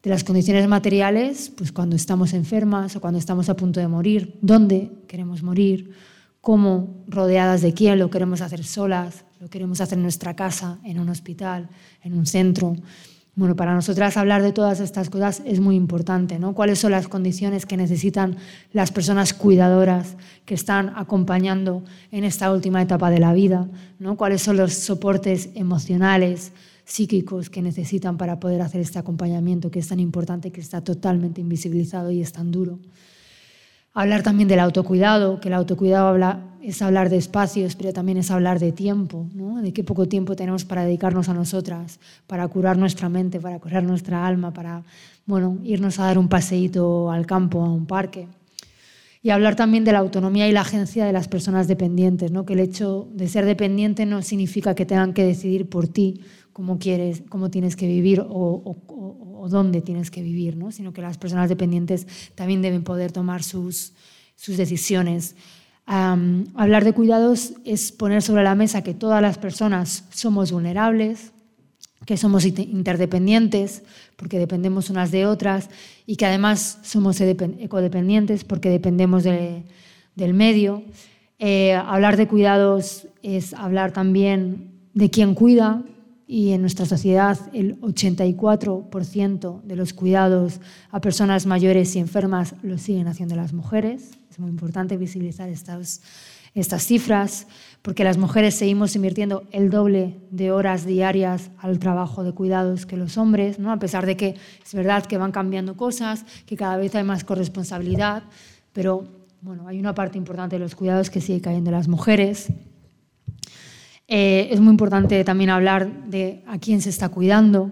de 0.03 0.09
las 0.11 0.23
condiciones 0.23 0.67
materiales, 0.67 1.51
pues 1.57 1.71
cuando 1.71 1.95
estamos 1.95 2.33
enfermas 2.33 2.95
o 2.95 3.01
cuando 3.01 3.17
estamos 3.17 3.49
a 3.49 3.55
punto 3.55 3.79
de 3.79 3.87
morir, 3.87 4.37
dónde 4.41 4.91
queremos 5.07 5.41
morir, 5.41 5.93
cómo, 6.41 7.03
rodeadas 7.07 7.61
de 7.63 7.73
quién, 7.73 7.97
lo 7.97 8.11
queremos 8.11 8.41
hacer 8.41 8.63
solas, 8.63 9.25
lo 9.39 9.49
queremos 9.49 9.81
hacer 9.81 9.97
en 9.97 10.03
nuestra 10.03 10.35
casa, 10.35 10.77
en 10.83 10.99
un 10.99 11.09
hospital, 11.09 11.69
en 12.03 12.13
un 12.13 12.27
centro. 12.27 12.75
Bueno, 13.37 13.57
para 13.57 13.73
nosotras 13.73 14.15
hablar 14.15 14.41
de 14.41 14.53
todas 14.53 14.79
estas 14.79 15.09
cosas 15.09 15.41
es 15.45 15.59
muy 15.59 15.75
importante, 15.75 16.39
¿no? 16.39 16.53
¿Cuáles 16.55 16.79
son 16.79 16.91
las 16.91 17.09
condiciones 17.09 17.65
que 17.65 17.75
necesitan 17.75 18.37
las 18.71 18.93
personas 18.93 19.33
cuidadoras 19.33 20.15
que 20.45 20.53
están 20.53 20.93
acompañando 20.95 21.83
en 22.11 22.23
esta 22.23 22.49
última 22.53 22.81
etapa 22.81 23.09
de 23.09 23.19
la 23.19 23.33
vida, 23.33 23.67
¿no? 23.99 24.15
¿Cuáles 24.15 24.41
son 24.41 24.55
los 24.55 24.73
soportes 24.73 25.49
emocionales, 25.53 26.53
psíquicos 26.85 27.49
que 27.49 27.61
necesitan 27.61 28.17
para 28.17 28.39
poder 28.39 28.61
hacer 28.61 28.79
este 28.79 28.99
acompañamiento 28.99 29.69
que 29.69 29.79
es 29.79 29.87
tan 29.89 29.99
importante, 29.99 30.51
que 30.51 30.61
está 30.61 30.81
totalmente 30.81 31.41
invisibilizado 31.41 32.11
y 32.11 32.21
es 32.21 32.31
tan 32.31 32.51
duro? 32.51 32.79
Hablar 33.97 34.23
también 34.23 34.49
del 34.49 34.59
autocuidado, 34.59 35.39
que 35.39 35.47
el 35.47 35.53
autocuidado 35.53 36.09
habla, 36.09 36.41
es 36.61 36.81
hablar 36.81 37.09
de 37.09 37.15
espacios, 37.15 37.77
pero 37.77 37.93
también 37.93 38.17
es 38.17 38.29
hablar 38.29 38.59
de 38.59 38.73
tiempo, 38.73 39.29
¿no? 39.33 39.61
de 39.61 39.71
qué 39.71 39.85
poco 39.85 40.05
tiempo 40.05 40.35
tenemos 40.35 40.65
para 40.65 40.83
dedicarnos 40.83 41.29
a 41.29 41.33
nosotras, 41.33 42.01
para 42.27 42.45
curar 42.49 42.77
nuestra 42.77 43.07
mente, 43.07 43.39
para 43.39 43.57
curar 43.57 43.83
nuestra 43.83 44.27
alma, 44.27 44.51
para 44.51 44.83
bueno, 45.25 45.59
irnos 45.63 45.97
a 45.97 46.07
dar 46.07 46.17
un 46.17 46.27
paseíto 46.27 47.09
al 47.09 47.25
campo, 47.25 47.63
a 47.63 47.71
un 47.71 47.85
parque. 47.85 48.27
Y 49.23 49.29
hablar 49.29 49.55
también 49.55 49.85
de 49.85 49.93
la 49.93 49.99
autonomía 49.99 50.49
y 50.49 50.51
la 50.51 50.61
agencia 50.61 51.05
de 51.05 51.13
las 51.13 51.29
personas 51.29 51.69
dependientes, 51.69 52.31
¿no? 52.31 52.45
que 52.45 52.51
el 52.51 52.59
hecho 52.59 53.07
de 53.13 53.29
ser 53.29 53.45
dependiente 53.45 54.05
no 54.05 54.21
significa 54.23 54.75
que 54.75 54.85
tengan 54.85 55.13
que 55.13 55.23
decidir 55.23 55.69
por 55.69 55.87
ti 55.87 56.19
cómo 56.55 56.79
quieres, 56.79 57.21
cómo 57.27 57.51
tienes 57.51 57.75
que 57.75 57.85
vivir 57.85 58.23
o, 58.25 58.77
dónde 59.49 59.81
tienes 59.81 60.09
que 60.09 60.23
vivir, 60.23 60.55
¿no? 60.55 60.71
sino 60.71 60.93
que 60.93 61.01
las 61.01 61.17
personas 61.17 61.49
dependientes 61.49 62.07
también 62.33 62.61
deben 62.61 62.83
poder 62.83 63.11
tomar 63.11 63.43
sus, 63.43 63.91
sus 64.37 64.55
decisiones. 64.55 65.35
hablar 65.85 66.85
de 66.85 66.93
cuidados 66.93 67.55
es 67.65 67.91
poner 67.91 68.21
sobre 68.21 68.43
la 68.43 68.55
mesa 68.55 68.83
que 68.83 68.93
todas 68.93 69.21
las 69.21 69.37
personas 69.37 70.05
somos 70.11 70.53
vulnerables, 70.53 71.33
que 72.05 72.15
somos 72.15 72.45
interdependientes 72.45 73.83
porque 74.15 74.39
dependemos 74.39 74.89
unas 74.89 75.11
de 75.11 75.25
otras 75.25 75.69
y 76.05 76.15
que 76.15 76.25
además 76.25 76.79
somos 76.83 77.19
ecodependientes 77.19 78.45
porque 78.45 78.69
dependemos 78.69 79.25
del 79.25 80.33
medio. 80.33 80.83
Eh, 81.37 81.73
hablar 81.73 82.15
de 82.15 82.29
cuidados 82.29 83.09
es 83.23 83.53
hablar 83.53 83.91
también 83.91 84.71
de 84.93 85.09
quién 85.09 85.35
cuida, 85.35 85.83
y 86.27 86.51
en 86.51 86.61
nuestra 86.61 86.85
sociedad 86.85 87.39
el 87.53 87.79
84% 87.81 89.61
de 89.61 89.75
los 89.75 89.93
cuidados 89.93 90.59
a 90.89 90.99
personas 90.99 91.45
mayores 91.45 91.95
y 91.95 91.99
enfermas 91.99 92.55
lo 92.63 92.77
siguen 92.77 93.07
haciendo 93.07 93.35
las 93.35 93.53
mujeres. 93.53 94.11
Es 94.29 94.39
muy 94.39 94.49
importante 94.49 94.97
visibilizar 94.97 95.49
estas, 95.49 96.01
estas 96.55 96.83
cifras 96.83 97.47
porque 97.83 98.03
las 98.03 98.17
mujeres 98.17 98.55
seguimos 98.55 98.95
invirtiendo 98.95 99.47
el 99.51 99.69
doble 99.69 100.19
de 100.31 100.51
horas 100.51 100.85
diarias 100.85 101.51
al 101.59 101.77
trabajo 101.77 102.23
de 102.23 102.31
cuidados 102.31 102.87
que 102.87 102.97
los 102.97 103.17
hombres, 103.17 103.59
¿no? 103.59 103.71
a 103.71 103.77
pesar 103.77 104.07
de 104.07 104.17
que 104.17 104.35
es 104.65 104.73
verdad 104.73 105.05
que 105.05 105.19
van 105.19 105.31
cambiando 105.31 105.77
cosas, 105.77 106.25
que 106.47 106.57
cada 106.57 106.77
vez 106.77 106.95
hay 106.95 107.03
más 107.03 107.23
corresponsabilidad, 107.23 108.23
pero 108.73 109.05
bueno, 109.41 109.67
hay 109.67 109.79
una 109.79 109.93
parte 109.93 110.17
importante 110.17 110.55
de 110.55 110.59
los 110.59 110.73
cuidados 110.73 111.11
que 111.11 111.21
sigue 111.21 111.39
cayendo 111.39 111.69
las 111.69 111.87
mujeres 111.87 112.51
eh, 114.07 114.49
es 114.51 114.59
muy 114.59 114.71
importante 114.71 115.23
también 115.23 115.49
hablar 115.49 116.05
de 116.07 116.43
a 116.47 116.59
quién 116.59 116.81
se 116.81 116.89
está 116.89 117.09
cuidando, 117.09 117.71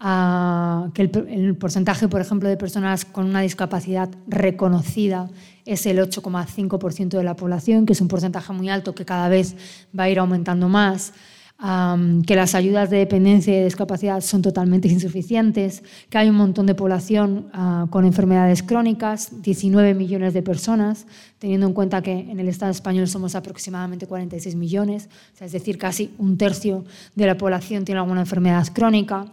que 0.00 1.02
el, 1.02 1.56
porcentaje, 1.56 2.06
por 2.06 2.20
ejemplo, 2.20 2.48
de 2.48 2.56
personas 2.56 3.04
con 3.04 3.26
una 3.26 3.40
discapacidad 3.40 4.08
reconocida 4.28 5.28
es 5.64 5.86
el 5.86 5.98
8,5% 5.98 7.16
de 7.16 7.24
la 7.24 7.34
población, 7.34 7.84
que 7.84 7.94
es 7.94 8.00
un 8.00 8.06
porcentaje 8.06 8.52
muy 8.52 8.68
alto 8.68 8.94
que 8.94 9.04
cada 9.04 9.28
vez 9.28 9.56
va 9.98 10.04
a 10.04 10.08
ir 10.08 10.20
aumentando 10.20 10.68
más. 10.68 11.12
Que 11.58 12.36
las 12.36 12.54
ayudas 12.54 12.88
de 12.88 12.98
dependencia 12.98 13.58
y 13.58 13.64
discapacidad 13.64 14.20
son 14.20 14.42
totalmente 14.42 14.86
insuficientes, 14.86 15.82
que 16.08 16.16
hay 16.16 16.28
un 16.28 16.36
montón 16.36 16.66
de 16.66 16.76
población 16.76 17.48
ah, 17.52 17.88
con 17.90 18.04
enfermedades 18.04 18.62
crónicas, 18.62 19.42
19 19.42 19.94
millones 19.94 20.34
de 20.34 20.42
personas, 20.42 21.06
teniendo 21.40 21.66
en 21.66 21.72
cuenta 21.72 22.00
que 22.00 22.12
en 22.12 22.38
el 22.38 22.46
Estado 22.46 22.70
español 22.70 23.08
somos 23.08 23.34
aproximadamente 23.34 24.06
46 24.06 24.54
millones, 24.54 25.08
es 25.40 25.50
decir, 25.50 25.78
casi 25.78 26.14
un 26.18 26.38
tercio 26.38 26.84
de 27.16 27.26
la 27.26 27.36
población 27.36 27.84
tiene 27.84 28.00
alguna 28.00 28.20
enfermedad 28.20 28.64
crónica, 28.72 29.26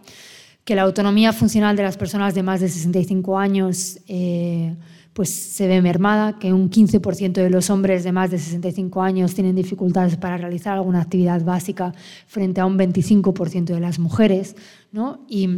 que 0.66 0.74
la 0.74 0.82
autonomía 0.82 1.32
funcional 1.32 1.76
de 1.76 1.84
las 1.84 1.96
personas 1.96 2.34
de 2.34 2.42
más 2.42 2.60
de 2.60 2.68
65 2.68 3.38
años 3.38 4.00
eh, 4.08 4.74
pues 5.12 5.30
se 5.30 5.68
ve 5.68 5.80
mermada, 5.80 6.40
que 6.40 6.52
un 6.52 6.68
15% 6.68 7.32
de 7.34 7.50
los 7.50 7.70
hombres 7.70 8.02
de 8.02 8.10
más 8.10 8.32
de 8.32 8.38
65 8.38 9.00
años 9.00 9.32
tienen 9.32 9.54
dificultades 9.54 10.16
para 10.16 10.36
realizar 10.36 10.74
alguna 10.74 11.00
actividad 11.00 11.42
básica 11.44 11.94
frente 12.26 12.60
a 12.60 12.66
un 12.66 12.76
25% 12.76 13.64
de 13.66 13.80
las 13.80 14.00
mujeres. 14.00 14.56
¿no? 14.90 15.24
Y 15.28 15.48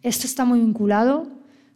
esto 0.00 0.26
está 0.26 0.46
muy 0.46 0.60
vinculado 0.60 1.28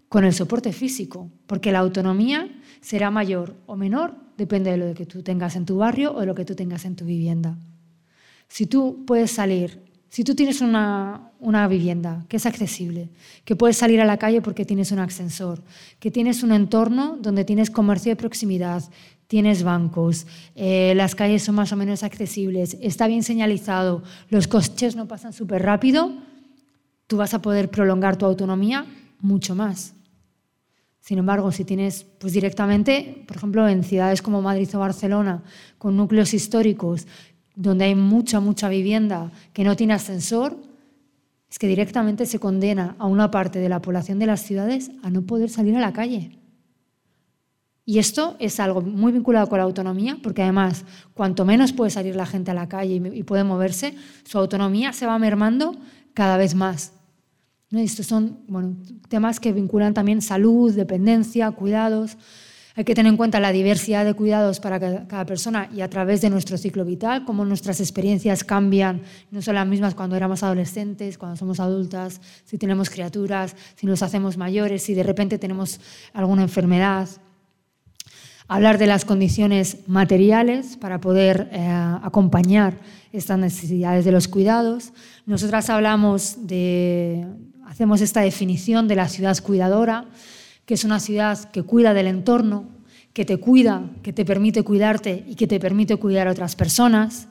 con 0.09 0.25
el 0.25 0.33
soporte 0.33 0.73
físico, 0.73 1.31
porque 1.47 1.73
la 1.73 1.81
autonomía 1.81 2.49
será 2.81 3.11
mayor 3.11 3.55
o 3.67 3.77
menor, 3.77 4.17
depende 4.39 4.71
de 4.71 4.79
lo 4.79 4.95
que 4.95 5.05
tú 5.05 5.23
tengas 5.23 5.57
en 5.57 5.67
tu 5.67 5.77
barrio 5.77 6.15
o 6.15 6.21
de 6.21 6.27
lo 6.27 6.35
que 6.35 6.47
tú 6.47 6.55
tengas 6.55 6.87
en 6.87 6.97
tu 6.97 7.05
vivienda. 7.05 7.59
Si 8.49 8.65
tú 8.65 9.05
puedes 9.07 9.31
salir 9.31 9.86
si 10.09 10.25
tú 10.25 10.35
tienes 10.35 10.61
una, 10.61 11.33
vivienda 11.69 12.25
que 12.29 12.37
es 12.37 12.47
accesible, 12.47 13.11
que 13.45 13.57
puedes 13.57 13.77
salir 13.77 14.01
a 14.01 14.05
la 14.05 14.17
calle 14.17 14.41
porque 14.41 14.65
tienes 14.65 14.93
un 14.93 14.99
ascensor, 14.99 15.63
que 16.01 16.11
tienes 16.11 16.43
un 16.43 16.53
entorno 16.53 17.19
donde 17.21 17.45
tienes 17.45 17.71
comercio 17.71 18.13
de 18.13 18.17
proximidad, 18.17 18.83
tienes 19.27 19.63
bancos, 19.63 20.27
eh, 20.55 20.95
las 20.97 21.15
calles 21.15 21.43
son 21.43 21.57
más 21.57 21.73
o 21.73 21.77
menos 21.77 22.03
accesibles, 22.03 22.77
está 22.81 23.07
bien 23.07 23.23
señalizado, 23.23 24.03
los 24.29 24.49
coches 24.49 24.97
no 24.97 25.09
pasan 25.09 25.33
súper 25.33 25.63
rápido, 25.63 26.13
tú 27.07 27.17
vas 27.17 27.35
a 27.35 27.43
poder 27.43 27.71
prolongar 27.71 28.17
tu 28.17 28.27
autonomía 28.27 28.87
mucho 29.21 29.55
más. 29.55 29.95
Sin 31.01 31.19
embargo, 31.19 31.53
si 31.53 31.65
tienes 31.65 32.05
pues 32.19 32.33
directamente, 32.33 33.23
por 33.29 33.37
ejemplo, 33.37 33.69
en 33.69 33.85
ciudades 33.85 34.23
como 34.23 34.43
Madrid 34.43 34.69
o 34.75 34.81
Barcelona, 34.81 35.45
con 35.79 35.97
núcleos 35.97 36.35
históricos 36.35 37.07
donde 37.57 37.87
hay 37.87 37.95
mucha, 37.97 38.39
mucha 38.39 38.69
vivienda 38.69 39.33
que 39.53 39.65
no 39.65 39.75
tiene 39.75 39.95
ascensor, 39.95 40.57
es 41.51 41.59
que 41.59 41.67
directamente 41.67 42.27
se 42.27 42.39
condena 42.39 42.95
a 42.99 43.07
una 43.07 43.31
parte 43.31 43.59
de 43.59 43.69
la 43.69 43.83
población 43.83 44.19
de 44.19 44.27
las 44.27 44.43
ciudades 44.43 44.91
a 45.03 45.11
no 45.11 45.23
poder 45.23 45.51
salir 45.51 45.75
a 45.75 45.81
la 45.81 45.93
calle. 45.93 46.39
Y 47.89 47.99
esto 47.99 48.37
es 48.41 48.59
algo 48.59 48.83
muy 48.83 49.13
vinculado 49.13 49.49
con 49.49 49.59
la 49.59 49.65
autonomía, 49.65 50.19
porque 50.23 50.43
además, 50.43 50.85
cuanto 51.15 51.45
menos 51.45 51.73
puede 51.73 51.91
salir 51.91 52.17
la 52.17 52.27
gente 52.27 52.51
a 52.51 52.55
la 52.55 52.69
calle 52.69 53.01
y 53.15 53.23
puede 53.23 53.45
moverse, 53.45 53.95
su 54.25 54.39
autonomía 54.39 54.93
se 54.93 55.07
va 55.07 55.19
mermando 55.19 55.77
cada 56.13 56.37
vez 56.37 56.55
más. 56.55 56.93
Estos 57.71 58.07
son 58.07 58.39
temas 59.09 59.39
que 59.41 59.53
vinculan 59.53 59.95
también 59.95 60.21
salud, 60.21 60.75
dependencia, 60.75 61.51
cuidados. 61.53 62.17
Hay 62.79 62.85
que 62.85 62.95
tener 62.95 63.09
en 63.09 63.17
cuenta 63.17 63.41
la 63.41 63.53
diversidad 63.53 64.05
de 64.05 64.13
cuidados 64.13 64.61
para 64.61 64.79
cada 64.79 65.25
persona 65.25 65.71
y 65.75 65.81
a 65.81 65.89
través 65.89 66.21
de 66.21 66.29
nuestro 66.29 66.59
ciclo 66.59 66.85
vital, 66.85 67.25
cómo 67.25 67.43
nuestras 67.47 67.81
experiencias 67.81 68.45
cambian, 68.45 69.01
no 69.31 69.41
son 69.41 69.55
las 69.55 69.67
mismas 69.67 69.95
cuando 69.95 70.15
éramos 70.15 70.43
adolescentes, 70.43 71.17
cuando 71.17 71.39
somos 71.39 71.59
adultas, 71.59 72.21
si 72.45 72.59
tenemos 72.59 72.91
criaturas, 72.91 73.57
si 73.77 73.87
nos 73.87 74.03
hacemos 74.03 74.37
mayores, 74.37 74.83
si 74.83 74.93
de 74.93 75.03
repente 75.03 75.39
tenemos 75.39 75.81
alguna 76.13 76.43
enfermedad. 76.43 77.09
Hablar 78.47 78.77
de 78.77 78.87
las 78.87 79.07
condiciones 79.07 79.79
materiales 79.87 80.77
para 80.77 81.01
poder 81.01 81.49
eh, 81.53 81.67
acompañar 82.03 82.75
estas 83.11 83.39
necesidades 83.39 84.05
de 84.05 84.13
los 84.13 84.29
cuidados. 84.29 84.93
Nosotras 85.25 85.71
hablamos 85.71 86.47
de, 86.47 87.27
hacemos 87.65 88.03
esta 88.03 88.21
definición 88.21 88.87
de 88.87 88.97
la 88.97 89.09
ciudad 89.09 89.43
cuidadora 89.43 90.09
que 90.67 90.75
es 90.75 90.85
una 90.85 91.01
ciudad 91.01 91.39
que 91.51 91.63
cuida 91.63 91.95
del 91.95 92.09
entorno, 92.09 92.67
que 93.13 93.25
te 93.25 93.39
cuida, 93.39 93.89
que 94.03 94.13
te 94.13 94.25
permite 94.27 94.63
cuidarte 94.63 95.25
y 95.27 95.37
que 95.37 95.47
te 95.47 95.59
permite 95.59 95.97
cuidar 95.97 96.29
a 96.29 96.33
otras 96.33 96.55
personas. 96.55 97.29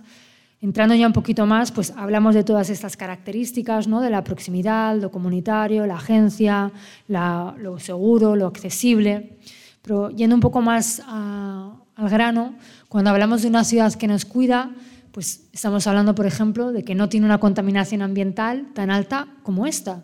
Entrando 0.61 0.95
ya 0.95 1.05
un 1.05 1.13
poquito 1.13 1.45
más, 1.45 1.71
pues 1.71 1.93
hablamos 1.95 2.33
de 2.33 2.43
todas 2.43 2.71
estas 2.71 2.97
características, 2.97 3.87
¿no? 3.87 4.01
de 4.01 4.09
la 4.09 4.23
proximidad, 4.23 4.95
lo 4.95 5.11
comunitario, 5.11 5.85
la 5.85 5.97
agencia, 5.97 6.71
lo 7.07 7.77
seguro, 7.77 8.35
lo 8.35 8.47
accesible. 8.47 9.37
Pero 9.83 10.09
yendo 10.09 10.33
un 10.33 10.41
poco 10.41 10.61
más 10.61 11.03
al 11.05 12.09
grano, 12.09 12.55
cuando 12.89 13.11
hablamos 13.11 13.43
de 13.43 13.49
una 13.49 13.63
ciudad 13.63 13.93
que 13.93 14.07
nos 14.07 14.25
cuida, 14.25 14.71
pues 15.11 15.47
estamos 15.53 15.85
hablando, 15.87 16.15
por 16.15 16.25
ejemplo, 16.25 16.71
de 16.71 16.83
que 16.83 16.95
no 16.95 17.09
tiene 17.09 17.25
una 17.25 17.37
contaminación 17.37 18.01
ambiental 18.01 18.69
tan 18.73 18.89
alta 18.89 19.27
como 19.43 19.67
esta. 19.67 20.03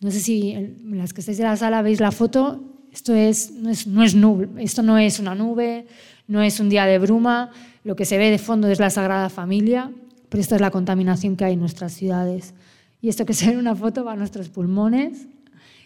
No 0.00 0.10
sé 0.10 0.20
si 0.20 0.76
las 0.84 1.12
que 1.12 1.20
estáis 1.20 1.38
en 1.40 1.44
la 1.44 1.56
sala 1.56 1.82
veis 1.82 2.00
la 2.00 2.10
foto, 2.10 2.64
esto, 2.90 3.14
es, 3.14 3.52
no, 3.52 3.68
es, 3.70 3.86
no 3.86 4.02
es 4.02 4.14
nube, 4.14 4.48
esto 4.58 4.82
no 4.82 4.96
es 4.96 5.20
una 5.20 5.34
nube, 5.34 5.86
no 6.26 6.42
es 6.42 6.58
un 6.58 6.70
día 6.70 6.86
de 6.86 6.98
bruma, 6.98 7.50
lo 7.84 7.94
que 7.96 8.06
se 8.06 8.16
ve 8.16 8.30
de 8.30 8.38
fondo 8.38 8.68
es 8.68 8.80
la 8.80 8.88
Sagrada 8.88 9.28
Familia, 9.28 9.92
pero 10.28 10.40
esta 10.40 10.54
es 10.54 10.60
la 10.60 10.70
contaminación 10.70 11.36
que 11.36 11.44
hay 11.44 11.52
en 11.52 11.60
nuestras 11.60 11.92
ciudades. 11.92 12.54
Y 13.02 13.08
esto 13.08 13.26
que 13.26 13.34
se 13.34 13.46
ve 13.46 13.52
en 13.52 13.58
una 13.58 13.76
foto 13.76 14.04
va 14.04 14.12
a 14.12 14.16
nuestros 14.16 14.48
pulmones 14.48 15.26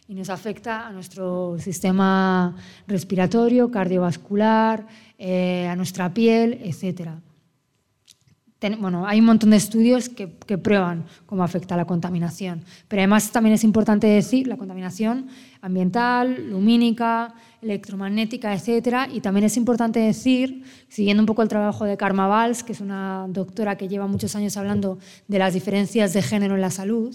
y 0.07 0.15
nos 0.15 0.31
afecta 0.31 0.87
a 0.87 0.93
nuestro 0.93 1.57
sistema 1.59 2.55
respiratorio, 2.87 3.71
cardiovascular, 3.71 4.87
eh, 5.19 5.67
a 5.67 5.75
nuestra 5.77 6.13
piel, 6.15 6.61
etcétera 6.63 7.21
bueno, 8.79 9.07
hay 9.07 9.21
un 9.21 9.27
montón 9.27 9.51
de 9.51 9.57
estudios 9.57 10.09
que, 10.09 10.27
prueban 10.27 11.05
cómo 11.27 11.43
afecta 11.43 11.77
la 11.77 11.85
contaminación, 11.85 12.63
pero 12.89 13.01
además 13.01 13.31
también 13.31 13.55
es 13.55 13.65
importante 13.65 14.07
decir 14.07 14.47
la 14.47 14.57
contaminación 14.57 15.29
ambiental, 15.61 16.51
lumínica, 16.51 17.35
electromagnética, 17.61 18.55
etcétera, 18.55 19.09
y 19.13 19.21
también 19.21 19.45
es 19.45 19.57
importante 19.57 20.01
decir, 20.01 20.65
siguiendo 20.89 21.23
un 21.23 21.27
poco 21.27 21.43
el 21.43 21.49
trabajo 21.49 21.85
de 21.85 21.97
Karma 21.97 22.27
Valls, 22.27 22.63
que 22.63 22.73
es 22.73 22.81
una 22.81 23.27
doctora 23.29 23.77
que 23.77 23.89
lleva 23.89 24.07
muchos 24.07 24.37
años 24.37 24.57
hablando 24.57 24.99
de 25.29 25.39
las 25.39 25.55
diferencias 25.55 26.13
de 26.13 26.23
género 26.23 26.55
en 26.55 26.61
la 26.61 26.71
salud, 26.71 27.15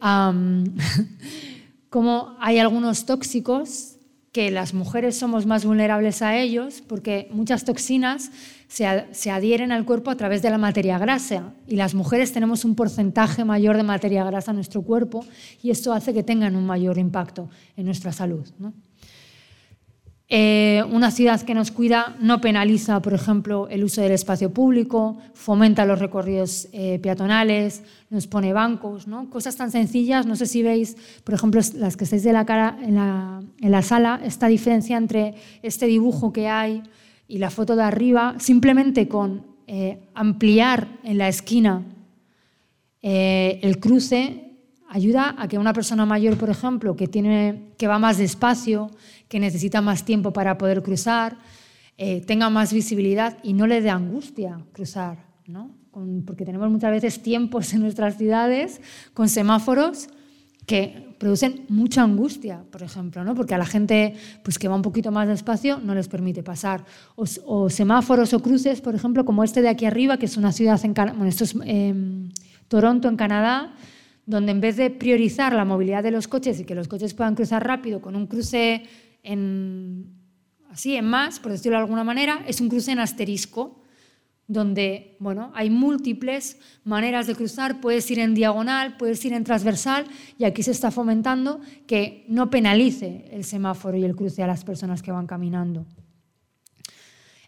cómo 1.90 2.36
hay 2.40 2.58
algunos 2.58 3.06
tóxicos 3.06 3.91
que 4.32 4.50
las 4.50 4.72
mujeres 4.72 5.18
somos 5.18 5.44
más 5.44 5.64
vulnerables 5.66 6.22
a 6.22 6.38
ellos 6.38 6.82
porque 6.88 7.28
muchas 7.30 7.66
toxinas 7.66 8.30
se, 8.66 9.30
adhieren 9.30 9.70
al 9.72 9.84
cuerpo 9.84 10.10
a 10.10 10.16
través 10.16 10.40
de 10.40 10.48
la 10.48 10.56
materia 10.56 10.98
grasa 10.98 11.52
y 11.68 11.76
las 11.76 11.94
mujeres 11.94 12.32
tenemos 12.32 12.64
un 12.64 12.74
porcentaje 12.74 13.44
mayor 13.44 13.76
de 13.76 13.82
materia 13.82 14.24
grasa 14.24 14.52
en 14.52 14.56
nuestro 14.56 14.80
cuerpo 14.80 15.24
y 15.62 15.70
esto 15.70 15.92
hace 15.92 16.14
que 16.14 16.22
tengan 16.22 16.56
un 16.56 16.64
mayor 16.64 16.96
impacto 16.96 17.50
en 17.76 17.84
nuestra 17.84 18.10
salud. 18.12 18.48
Eh, 20.34 20.82
una 20.90 21.10
ciudad 21.10 21.42
que 21.42 21.52
nos 21.52 21.70
cuida 21.70 22.16
no 22.18 22.40
penaliza, 22.40 23.02
por 23.02 23.12
ejemplo, 23.12 23.68
el 23.68 23.84
uso 23.84 24.00
del 24.00 24.12
espacio 24.12 24.50
público, 24.50 25.18
fomenta 25.34 25.84
los 25.84 25.98
recorridos 25.98 26.68
eh, 26.72 26.98
peatonales, 27.02 27.82
nos 28.08 28.26
pone 28.28 28.54
bancos, 28.54 29.06
¿no? 29.06 29.28
cosas 29.28 29.56
tan 29.56 29.70
sencillas. 29.70 30.24
No 30.24 30.34
sé 30.34 30.46
si 30.46 30.62
veis, 30.62 30.96
por 31.22 31.34
ejemplo, 31.34 31.60
las 31.74 31.98
que 31.98 32.04
estáis 32.04 32.22
de 32.22 32.32
la 32.32 32.46
cara 32.46 32.78
en 32.80 32.94
la, 32.94 33.42
en 33.60 33.70
la 33.70 33.82
sala, 33.82 34.22
esta 34.24 34.46
diferencia 34.46 34.96
entre 34.96 35.34
este 35.62 35.84
dibujo 35.84 36.32
que 36.32 36.48
hay 36.48 36.82
y 37.28 37.36
la 37.36 37.50
foto 37.50 37.76
de 37.76 37.82
arriba, 37.82 38.36
simplemente 38.38 39.08
con 39.08 39.44
eh, 39.66 40.08
ampliar 40.14 40.88
en 41.04 41.18
la 41.18 41.28
esquina 41.28 41.82
el 43.02 43.80
cruce, 43.80 44.52
ayuda 44.92 45.34
a 45.38 45.48
que 45.48 45.58
una 45.58 45.72
persona 45.72 46.04
mayor, 46.04 46.36
por 46.36 46.50
ejemplo, 46.50 46.94
que, 46.94 47.08
tiene, 47.08 47.72
que 47.78 47.88
va 47.88 47.98
más 47.98 48.18
despacio, 48.18 48.90
que 49.32 49.40
necesita 49.40 49.80
más 49.80 50.04
tiempo 50.04 50.34
para 50.34 50.58
poder 50.58 50.82
cruzar, 50.82 51.38
eh, 51.96 52.20
tenga 52.20 52.50
más 52.50 52.70
visibilidad 52.70 53.38
y 53.42 53.54
no 53.54 53.66
le 53.66 53.80
dé 53.80 53.88
angustia 53.88 54.60
cruzar, 54.72 55.24
¿no? 55.46 55.70
porque 56.26 56.44
tenemos 56.44 56.70
muchas 56.70 56.90
veces 56.90 57.22
tiempos 57.22 57.72
en 57.72 57.80
nuestras 57.80 58.18
ciudades 58.18 58.82
con 59.14 59.30
semáforos 59.30 60.08
que 60.66 61.16
producen 61.18 61.64
mucha 61.70 62.02
angustia, 62.02 62.62
por 62.70 62.82
ejemplo, 62.82 63.24
¿no? 63.24 63.34
porque 63.34 63.54
a 63.54 63.58
la 63.58 63.64
gente 63.64 64.16
pues, 64.44 64.58
que 64.58 64.68
va 64.68 64.76
un 64.76 64.82
poquito 64.82 65.10
más 65.10 65.26
despacio 65.26 65.80
no 65.82 65.94
les 65.94 66.08
permite 66.08 66.42
pasar. 66.42 66.84
O, 67.16 67.70
semáforos 67.70 68.34
o 68.34 68.40
cruces, 68.40 68.82
por 68.82 68.94
ejemplo, 68.94 69.24
como 69.24 69.44
este 69.44 69.62
de 69.62 69.70
aquí 69.70 69.86
arriba, 69.86 70.18
que 70.18 70.26
es 70.26 70.36
una 70.36 70.52
ciudad 70.52 70.78
en 70.84 70.94
em, 71.64 72.28
Toronto, 72.68 73.08
en 73.08 73.16
Canadá, 73.16 73.74
donde 74.26 74.52
en 74.52 74.60
vez 74.60 74.76
de 74.76 74.90
priorizar 74.90 75.54
la 75.54 75.64
movilidad 75.64 76.02
de 76.02 76.10
los 76.10 76.28
coches 76.28 76.60
y 76.60 76.64
que 76.64 76.74
los 76.74 76.86
coches 76.86 77.14
puedan 77.14 77.34
cruzar 77.34 77.66
rápido 77.66 78.02
con 78.02 78.14
un 78.14 78.26
cruce 78.26 78.82
en, 79.22 80.14
así 80.70 80.96
en 80.96 81.06
más, 81.06 81.40
por 81.40 81.52
decirlo 81.52 81.78
de 81.78 81.84
alguna 81.84 82.04
manera, 82.04 82.42
es 82.46 82.60
un 82.60 82.68
cruce 82.68 82.92
en 82.92 82.98
asterisco 82.98 83.82
donde 84.48 85.16
bueno, 85.18 85.50
hay 85.54 85.70
múltiples 85.70 86.58
maneras 86.84 87.26
de 87.26 87.34
cruzar, 87.34 87.80
puedes 87.80 88.10
ir 88.10 88.18
en 88.18 88.34
diagonal, 88.34 88.96
puedes 88.96 89.24
ir 89.24 89.32
en 89.32 89.44
transversal 89.44 90.04
y 90.38 90.44
aquí 90.44 90.62
se 90.62 90.72
está 90.72 90.90
fomentando 90.90 91.60
que 91.86 92.26
no 92.28 92.50
penalice 92.50 93.28
el 93.30 93.44
semáforo 93.44 93.96
y 93.96 94.04
el 94.04 94.14
cruce 94.14 94.42
a 94.42 94.46
las 94.46 94.64
personas 94.64 95.02
que 95.02 95.12
van 95.12 95.26
caminando. 95.26 95.86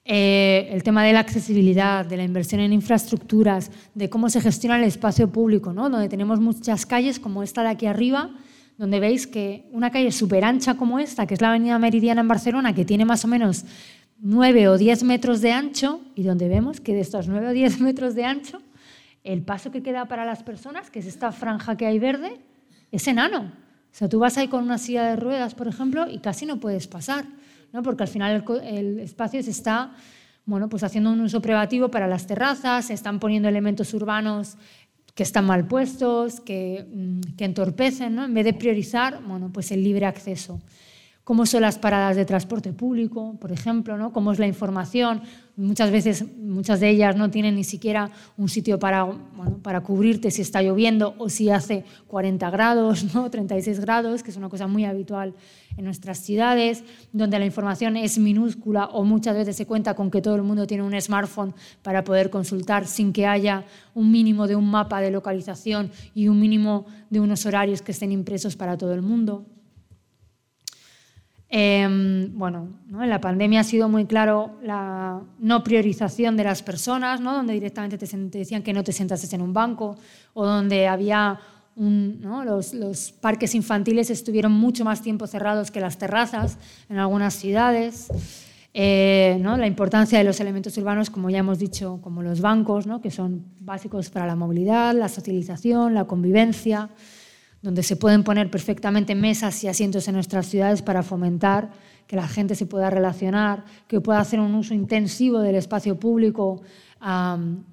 Eh, 0.07 0.69
el 0.71 0.83
tema 0.83 1.03
de 1.03 1.15
la 1.15 1.21
accesibilidad, 1.21 2.05
de 2.05 2.19
la 2.19 2.25
inversión 2.25 2.61
en 2.61 2.75
infraestructuras, 2.75 3.71
de 3.95 4.11
cómo 4.11 4.29
se 4.29 4.41
gestiona 4.41 4.77
el 4.77 4.85
espacio 4.85 5.33
público, 5.33 5.73
¿no? 5.73 5.89
donde 5.89 6.11
tenemos 6.11 6.41
muchas 6.41 6.85
calles 6.85 7.19
como 7.19 7.43
esta 7.43 7.63
de 7.63 7.69
aquí 7.71 7.87
arriba, 7.87 8.31
donde 8.79 9.01
veis 9.01 9.27
que 9.27 9.69
una 9.73 9.91
calle 9.91 10.13
súper 10.13 10.45
ancha 10.45 10.77
como 10.77 10.99
esta, 10.99 11.27
que 11.27 11.35
es 11.35 11.41
la 11.41 11.51
Avenida 11.51 11.79
Meridiana 11.79 12.21
en 12.21 12.29
Barcelona, 12.29 12.75
que 12.75 12.85
tiene 12.85 13.05
más 13.05 13.25
o 13.25 13.29
menos 13.29 13.65
9 14.21 14.69
o 14.69 14.79
10 14.79 15.05
metros 15.05 15.41
de 15.41 15.53
ancho, 15.53 16.01
y 16.15 16.23
donde 16.23 16.49
vemos 16.49 16.81
que 16.81 16.95
de 16.95 17.01
estos 17.01 17.29
9 17.29 17.49
o 17.49 17.53
10 17.53 17.81
metros 17.81 18.15
de 18.15 18.25
ancho, 18.25 18.63
el 19.23 19.43
paso 19.43 19.71
que 19.71 19.83
queda 19.83 20.07
para 20.07 20.25
las 20.25 20.43
personas, 20.43 20.91
que 20.91 20.99
es 20.99 21.07
esta 21.07 21.33
franja 21.33 21.77
que 21.77 21.87
hay 21.87 21.99
verde, 21.99 22.41
es 22.93 23.07
enano. 23.09 23.53
O 23.93 23.97
sea, 23.97 24.09
tú 24.09 24.19
vas 24.19 24.37
ahí 24.39 24.49
con 24.49 24.65
una 24.65 24.79
silla 24.79 25.05
de 25.05 25.17
ruedas, 25.17 25.55
por 25.55 25.69
ejemplo, 25.69 26.11
y 26.11 26.19
casi 26.19 26.47
no 26.47 26.59
puedes 26.59 26.89
pasar 26.89 27.25
porque 27.83 28.05
al 28.05 28.09
final 28.09 28.45
el, 28.63 29.01
espacio 29.01 29.43
se 29.43 29.51
está 29.51 29.93
bueno, 30.47 30.69
pues 30.69 30.83
haciendo 30.83 31.11
un 31.11 31.23
uso 31.23 31.41
privativo 31.41 31.91
para 31.91 32.07
las 32.07 32.27
terrazas, 32.27 32.87
se 32.87 32.93
están 32.93 33.19
poniendo 33.19 33.49
elementos 33.49 33.95
urbanos 33.95 34.59
que 35.15 35.23
están 35.23 35.47
mal 35.47 35.67
puestos, 35.67 36.41
que, 36.41 36.87
mm, 36.93 37.37
que 37.37 37.45
entorpecen, 37.45 38.15
¿no? 38.15 38.25
en 38.25 38.35
vez 38.35 38.45
de 38.45 38.53
priorizar 38.53 39.23
bueno, 39.23 39.51
pues 39.53 39.71
el 39.71 39.83
libre 39.83 40.07
acceso 40.07 40.61
cómo 41.25 41.47
son 41.47 41.63
las 41.63 41.79
paradas 41.79 42.17
de 42.17 42.27
transporte 42.27 42.73
público, 42.75 43.37
por 43.41 43.51
ejemplo, 43.51 43.97
¿no? 43.97 44.13
cómo 44.13 44.31
es 44.31 44.39
la 44.39 44.47
información. 44.47 45.23
Muchas 45.57 45.91
veces, 45.91 46.25
muchas 46.37 46.81
de 46.81 46.91
ellas 46.91 47.17
no 47.17 47.31
tienen 47.31 47.55
ni 47.55 47.65
siquiera 47.65 48.11
un 48.37 48.49
sitio 48.49 48.79
para, 48.79 49.07
para 49.63 49.81
cubrirte 49.81 50.31
si 50.31 50.43
está 50.43 50.63
lloviendo 50.63 51.15
o 51.17 51.31
si 51.31 51.49
hace 51.49 51.85
40 52.09 52.51
grados, 52.51 53.15
¿no? 53.15 53.31
36 53.35 53.81
grados, 53.81 54.23
que 54.23 54.33
es 54.33 54.37
una 54.37 54.49
cosa 54.49 54.67
muy 54.67 54.85
habitual 54.85 55.35
en 55.77 55.85
nuestras 55.85 56.19
ciudades, 56.19 56.85
donde 57.13 57.39
la 57.39 57.47
información 57.47 57.97
es 57.97 58.19
minúscula 58.19 58.87
o 58.87 59.05
muchas 59.05 59.35
veces 59.35 59.57
se 59.57 59.65
cuenta 59.65 59.95
con 59.95 60.11
que 60.11 60.21
todo 60.21 60.35
el 60.35 60.43
mundo 60.43 60.67
tiene 60.67 60.83
un 60.83 61.01
smartphone 61.01 61.55
para 61.83 62.05
poder 62.05 62.31
consultar 62.31 62.87
sin 62.87 63.13
que 63.13 63.27
haya 63.27 63.65
un 63.95 64.11
mínimo 64.11 64.47
de 64.47 64.57
un 64.57 64.71
mapa 64.71 65.01
de 65.01 65.11
localización 65.11 65.91
y 66.15 66.29
un 66.29 66.39
mínimo 66.39 66.85
de 67.11 67.21
unos 67.21 67.47
horarios 67.47 67.81
que 67.81 67.93
estén 67.93 68.13
impresos 68.13 68.57
para 68.57 68.77
todo 68.77 68.93
el 68.93 69.03
mundo. 69.03 69.47
Em, 71.49 72.37
bueno, 72.37 72.69
en 72.91 73.09
la 73.09 73.21
pandemia 73.21 73.61
ha 73.61 73.65
sido 73.65 73.89
muy 73.89 74.07
claro 74.07 74.59
la 74.63 75.21
no 75.39 75.63
priorización 75.63 76.37
de 76.37 76.45
las 76.45 76.63
personas, 76.63 77.21
¿no? 77.21 77.35
donde 77.35 77.53
directamente 77.53 77.99
te, 77.99 78.07
decían 78.39 78.63
que 78.63 78.73
no 78.73 78.83
te 78.83 78.93
sentases 78.93 79.33
en 79.33 79.43
un 79.43 79.53
banco 79.53 79.97
o 80.33 80.45
donde 80.47 80.89
había 80.89 81.39
los, 81.77 83.13
parques 83.21 83.55
infantiles 83.55 84.11
estuvieron 84.11 84.53
mucho 84.53 84.85
más 84.85 85.03
tiempo 85.03 85.27
cerrados 85.27 85.71
que 85.71 85.81
las 85.81 85.99
terrazas 85.99 86.59
en 86.89 86.99
algunas 86.99 87.35
ciudades. 87.35 88.09
Eh, 88.73 89.41
la 89.41 89.67
importancia 89.67 90.19
de 90.19 90.25
los 90.25 90.41
elementos 90.41 90.77
urbanos, 90.79 91.11
como 91.11 91.31
ya 91.31 91.39
hemos 91.39 91.59
dicho, 91.59 92.01
como 92.03 92.23
los 92.23 92.41
bancos, 92.41 92.87
que 93.03 93.11
son 93.11 93.45
básicos 93.61 94.11
para 94.11 94.27
la 94.27 94.35
movilidad, 94.35 94.95
la 94.95 95.09
socialización, 95.09 95.95
la 95.95 96.05
convivencia 96.05 96.91
donde 97.65 97.83
se 97.83 97.97
pueden 97.97 98.25
poner 98.25 98.51
perfectamente 98.51 99.15
mesas 99.15 99.65
y 99.65 99.69
asientos 99.69 100.07
en 100.07 100.15
nuestras 100.15 100.45
ciudades 100.45 100.83
para 100.83 101.03
fomentar 101.03 101.71
que 102.07 102.15
la 102.15 102.29
gente 102.29 102.55
se 102.55 102.67
pueda 102.67 102.91
relacionar, 102.91 103.65
que 103.89 104.03
pueda 104.03 104.21
hacer 104.21 104.39
un 104.39 104.55
uso 104.55 104.75
intensivo 104.75 105.39
del 105.39 105.55
espacio 105.55 105.99
público, 105.99 106.61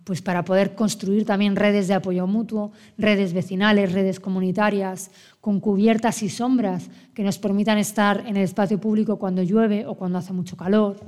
pues 0.06 0.22
para 0.22 0.46
poder 0.46 0.76
construir 0.76 1.26
también 1.26 1.58
redes 1.58 1.90
de 1.90 1.94
apoyo 1.94 2.26
mutuo, 2.26 2.72
redes 2.98 3.34
vecinales, 3.34 3.92
redes 3.92 4.22
comunitarias, 4.22 5.12
con 5.42 5.60
cubiertas 5.60 6.24
y 6.24 6.30
sombras 6.30 6.90
que 7.14 7.24
nos 7.24 7.38
permitan 7.38 7.78
estar 7.78 8.24
en 8.26 8.38
el 8.38 8.44
espacio 8.44 8.80
público 8.80 9.20
cuando 9.20 9.44
llueve 9.44 9.86
o 9.86 9.96
cuando 9.96 10.20
hace 10.20 10.32
mucho 10.32 10.56
calor, 10.56 11.02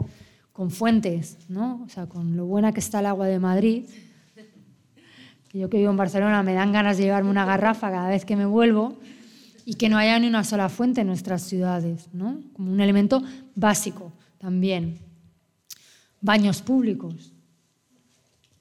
con 0.52 0.72
fuentes, 0.72 1.38
¿no? 1.48 1.84
o 1.86 1.90
sea, 1.90 2.08
con 2.08 2.36
lo 2.36 2.46
buena 2.46 2.74
que 2.74 2.82
está 2.82 3.00
el 3.00 3.06
agua 3.06 3.28
de 3.28 3.40
Madrid 3.40 3.86
yo 5.60 5.70
que 5.70 5.78
vivo 5.78 5.92
en 5.92 5.98
Barcelona 5.98 6.42
me 6.44 6.54
dan 6.54 6.72
ganas 6.72 6.98
de 6.98 7.04
llevarme 7.04 7.30
una 7.30 7.46
garrafa 7.46 7.92
cada 7.92 8.10
vez 8.10 8.26
que 8.26 8.36
me 8.36 8.46
vuelvo 8.46 8.98
y 9.66 9.76
que 9.76 9.88
no 9.88 9.98
haya 9.98 10.18
ni 10.20 10.28
una 10.28 10.44
sola 10.44 10.68
fuente 10.68 11.02
en 11.02 11.08
nuestras 11.08 11.44
ciudades, 11.44 12.10
¿no? 12.12 12.42
como 12.54 12.72
un 12.72 12.82
elemento 12.82 13.22
básico 13.56 14.12
también. 14.40 15.00
Baños 16.22 16.62
públicos. 16.62 17.34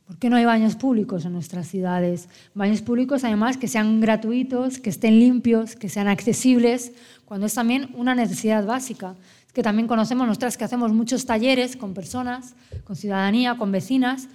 ¿Por 0.07 0.19
qué 0.19 0.29
no 0.29 0.37
hay 0.37 0.45
baños 0.45 0.77
públicos 0.77 1.25
en 1.25 1.33
nuestras 1.33 1.69
ciudades? 1.69 2.29
Baños 2.55 2.83
públicos, 2.83 3.25
además, 3.25 3.57
que 3.57 3.67
sean 3.67 4.01
gratuitos, 4.01 4.79
que 4.79 4.91
estén 4.91 5.19
limpios, 5.19 5.75
que 5.75 5.89
sean 5.89 6.07
accesibles, 6.07 6.93
cuando 7.25 7.47
es 7.47 7.55
también 7.55 7.89
una 7.95 8.15
necesidad 8.15 8.67
básica. 8.67 9.15
Es 9.47 9.53
que 9.53 9.63
también 9.63 9.89
conocemos 9.89 10.27
nosotras 10.27 10.59
que 10.59 10.65
hacemos 10.65 10.93
muchos 10.93 11.25
talleres 11.25 11.77
con 11.77 11.95
personas, 11.95 12.55
con 12.85 12.95
ciudadanía, 12.95 13.57
con 13.57 13.73
vecinas, 13.73 14.29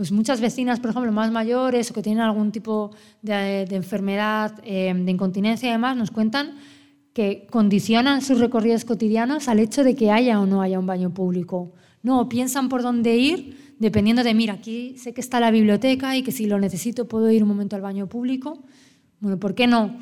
pues 0.00 0.12
muchas 0.12 0.40
vecinas, 0.40 0.80
por 0.80 0.88
ejemplo, 0.88 1.12
más 1.12 1.30
mayores 1.30 1.90
o 1.90 1.92
que 1.92 2.00
tienen 2.00 2.22
algún 2.22 2.52
tipo 2.52 2.90
de, 3.20 3.64
enfermedad, 3.70 4.58
eh, 4.64 4.94
de 4.96 5.10
incontinencia 5.10 5.68
y 5.68 5.72
demás, 5.72 5.94
nos 5.94 6.10
cuentan 6.10 6.54
que 7.12 7.46
condicionan 7.50 8.22
sus 8.22 8.40
recorridos 8.40 8.86
cotidianos 8.86 9.46
al 9.46 9.58
hecho 9.58 9.84
de 9.84 9.94
que 9.94 10.10
haya 10.10 10.40
o 10.40 10.46
no 10.46 10.62
haya 10.62 10.78
un 10.78 10.86
baño 10.86 11.12
público. 11.12 11.74
No, 12.02 12.30
piensan 12.30 12.70
por 12.70 12.80
dónde 12.80 13.18
ir 13.18 13.74
dependiendo 13.78 14.24
de, 14.24 14.32
mira, 14.32 14.54
aquí 14.54 14.96
sé 14.96 15.12
que 15.12 15.20
está 15.20 15.38
la 15.38 15.50
biblioteca 15.50 16.16
y 16.16 16.22
que 16.22 16.32
si 16.32 16.46
lo 16.46 16.58
necesito 16.58 17.06
puedo 17.06 17.30
ir 17.30 17.42
un 17.42 17.50
momento 17.50 17.76
al 17.76 17.82
baño 17.82 18.06
público. 18.06 18.64
Bueno, 19.20 19.38
¿por 19.38 19.54
qué 19.54 19.66
no 19.66 19.98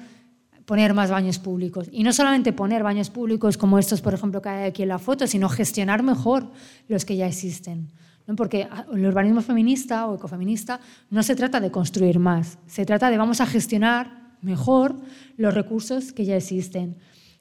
poner 0.64 0.94
más 0.94 1.10
baños 1.10 1.40
públicos? 1.40 1.88
Y 1.90 2.04
no 2.04 2.12
solamente 2.12 2.52
poner 2.52 2.84
baños 2.84 3.10
públicos 3.10 3.58
como 3.58 3.80
estos, 3.80 4.00
por 4.00 4.14
ejemplo, 4.14 4.40
que 4.42 4.48
hay 4.48 4.68
aquí 4.68 4.84
en 4.84 4.90
la 4.90 5.00
foto, 5.00 5.26
sino 5.26 5.48
gestionar 5.48 6.04
mejor 6.04 6.52
los 6.86 7.04
que 7.04 7.16
ya 7.16 7.26
existen. 7.26 7.88
Porque 8.36 8.68
el 8.92 9.06
urbanismo 9.06 9.40
feminista 9.40 10.06
o 10.06 10.16
ecofeminista 10.16 10.80
no 11.10 11.22
se 11.22 11.34
trata 11.34 11.60
de 11.60 11.70
construir 11.70 12.18
más, 12.18 12.58
se 12.66 12.84
trata 12.84 13.10
de 13.10 13.16
vamos 13.16 13.40
a 13.40 13.46
gestionar 13.46 14.36
mejor 14.42 14.96
los 15.36 15.54
recursos 15.54 16.12
que 16.12 16.24
ya 16.24 16.36
existen. 16.36 16.96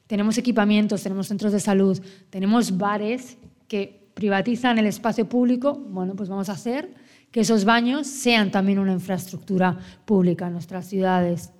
Tenemos 0.06 0.38
equipamientos, 0.38 1.02
tenemos 1.02 1.28
centros 1.28 1.52
de 1.52 1.60
salud, 1.60 2.00
tenemos 2.30 2.78
bares 2.78 3.36
que 3.68 4.08
privatizan 4.14 4.78
el 4.78 4.86
espacio 4.86 5.28
público, 5.28 5.74
bueno, 5.74 6.16
pues 6.16 6.30
vamos 6.30 6.48
a 6.48 6.52
hacer 6.52 6.94
que 7.30 7.40
esos 7.40 7.66
baños 7.66 8.06
sean 8.06 8.50
también 8.50 8.78
una 8.78 8.94
infraestructura 8.94 9.78
pública 10.06 10.46
en 10.46 10.54
nuestras 10.54 10.86
ciudades. 10.86 11.52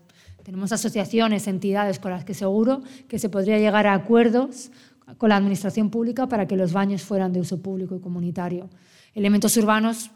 Tenemos 0.42 0.72
asociaciones, 0.72 1.46
entidades 1.46 1.98
con 1.98 2.10
las 2.10 2.24
que 2.24 2.32
seguro 2.32 2.80
que 3.06 3.18
se 3.18 3.28
podría 3.28 3.58
llegar 3.58 3.86
a 3.86 3.92
acuerdos 3.92 4.72
con 5.18 5.28
la 5.28 5.36
administración 5.36 5.90
pública 5.90 6.26
para 6.26 6.46
que 6.46 6.56
los 6.56 6.72
baños 6.72 7.02
fueran 7.02 7.34
de 7.34 7.40
uso 7.40 7.60
público 7.60 7.94
y 7.94 8.00
comunitario 8.00 8.70
elementos 9.18 9.56
urbanos, 9.56 10.10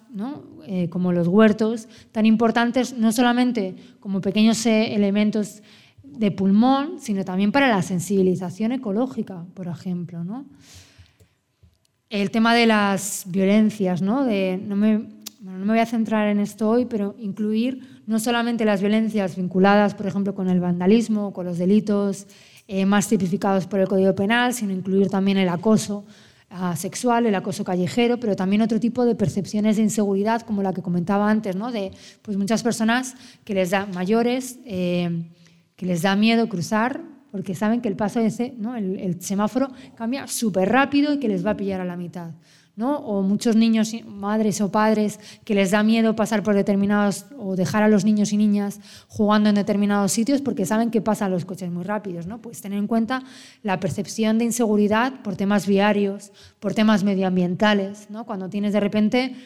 eh, 0.67 0.89
como 0.89 1.13
los 1.13 1.27
huertos, 1.27 1.89
tan 2.13 2.25
importantes 2.25 2.97
no 2.97 3.11
solamente 3.11 3.75
como 3.99 4.21
pequeños 4.21 4.65
eh, 4.67 4.95
elementos 4.95 5.63
de 6.05 6.31
pulmón, 6.31 7.01
sino 7.01 7.25
también 7.25 7.51
para 7.51 7.69
la 7.69 7.83
sensibilización 7.83 8.73
ecológica, 8.73 9.45
por 9.55 9.67
ejemplo. 9.67 10.25
El 12.11 12.31
tema 12.31 12.55
de 12.55 12.67
las 12.67 13.25
violencias, 13.27 14.03
¿no? 14.03 14.25
De, 14.25 14.61
no, 14.63 14.77
me, 14.77 14.99
no 15.41 15.53
me 15.53 15.67
voy 15.67 15.79
a 15.81 15.87
centrar 15.87 16.29
en 16.29 16.39
esto 16.39 16.69
hoy, 16.69 16.85
pero 16.85 17.17
incluir 17.19 18.03
no 18.07 18.21
solamente 18.21 18.65
las 18.65 18.81
violencias 18.81 19.37
vinculadas, 19.37 19.95
por 19.95 20.07
ejemplo, 20.07 20.35
con 20.35 20.49
el 20.49 20.61
vandalismo, 20.61 21.33
con 21.33 21.47
los 21.47 21.59
delitos 21.59 22.27
eh, 22.69 22.87
más 22.87 23.09
tipificados 23.09 23.67
por 23.67 23.81
el 23.81 23.89
Código 23.89 24.15
Penal, 24.15 24.55
sino 24.55 24.73
incluir 24.73 25.09
también 25.09 25.39
el 25.39 25.49
acoso, 25.49 26.05
sexual, 26.77 27.27
el 27.27 27.35
acoso 27.35 27.65
callejero, 27.65 28.19
pero 28.19 28.37
también 28.37 28.63
otro 28.63 28.79
tipo 28.79 29.05
de 29.05 29.15
percepciones 29.15 29.77
de 29.77 29.83
inseguridad, 29.83 30.43
como 30.43 30.63
la 30.63 30.73
que 30.73 30.83
comentaba 30.83 31.31
antes, 31.31 31.57
¿no? 31.57 31.73
de 31.73 31.93
pues 32.23 32.37
muchas 32.37 32.63
personas 32.63 33.15
que 33.45 33.55
les 33.55 33.71
da 33.71 33.87
mayores, 33.87 34.59
eh, 34.65 35.31
que 35.77 35.87
les 35.87 36.03
da 36.03 36.15
miedo 36.17 36.49
cruzar, 36.49 37.01
porque 37.31 37.55
saben 37.55 37.81
que 37.81 37.89
el 37.89 37.97
paso 37.97 38.21
ese, 38.21 38.55
¿no? 38.59 38.77
el, 38.77 38.99
el 38.99 39.23
semáforo 39.23 39.71
cambia 39.95 40.27
súper 40.27 40.69
rápido 40.69 41.15
y 41.15 41.19
que 41.19 41.29
les 41.29 41.45
va 41.45 41.53
a 41.53 41.57
pillar 41.57 41.81
a 41.81 41.85
la 41.85 41.97
mitad. 41.97 42.33
O 42.81 43.21
muchos 43.21 43.55
niños, 43.55 43.93
madres 44.07 44.63
o 44.63 44.73
padres, 44.73 45.21
que 45.45 45.55
les 45.55 45.73
da 45.73 45.83
miedo 45.83 46.17
pasar 46.17 46.43
por 46.43 46.55
determinados 46.55 47.27
o 47.37 47.55
dejar 47.55 47.83
a 47.83 47.89
los 47.89 48.07
niños 48.07 48.33
y 48.33 48.39
niñas 48.39 48.81
jugando 49.09 49.51
en 49.51 49.57
determinados 49.57 50.11
sitios 50.13 50.41
porque 50.41 50.65
saben 50.65 50.91
que 50.91 51.03
pasan 51.03 51.31
los 51.31 51.45
coches 51.45 51.71
muy 51.71 51.85
rápidos, 51.85 52.27
¿no? 52.27 52.41
Pues 52.41 52.63
tener 52.63 52.79
en 52.79 52.87
cuenta 52.87 53.25
la 53.63 53.79
percepción 53.79 54.39
de 54.39 54.47
inseguridad 54.47 55.21
por 55.23 55.37
temas 55.37 55.67
viarios, 55.67 56.33
por 56.61 56.73
temas 56.73 57.05
medioambientales, 57.05 58.09
¿no? 58.09 58.25
Cuando 58.25 58.49
tienes 58.49 58.73
de 58.73 58.81
repente 58.81 59.37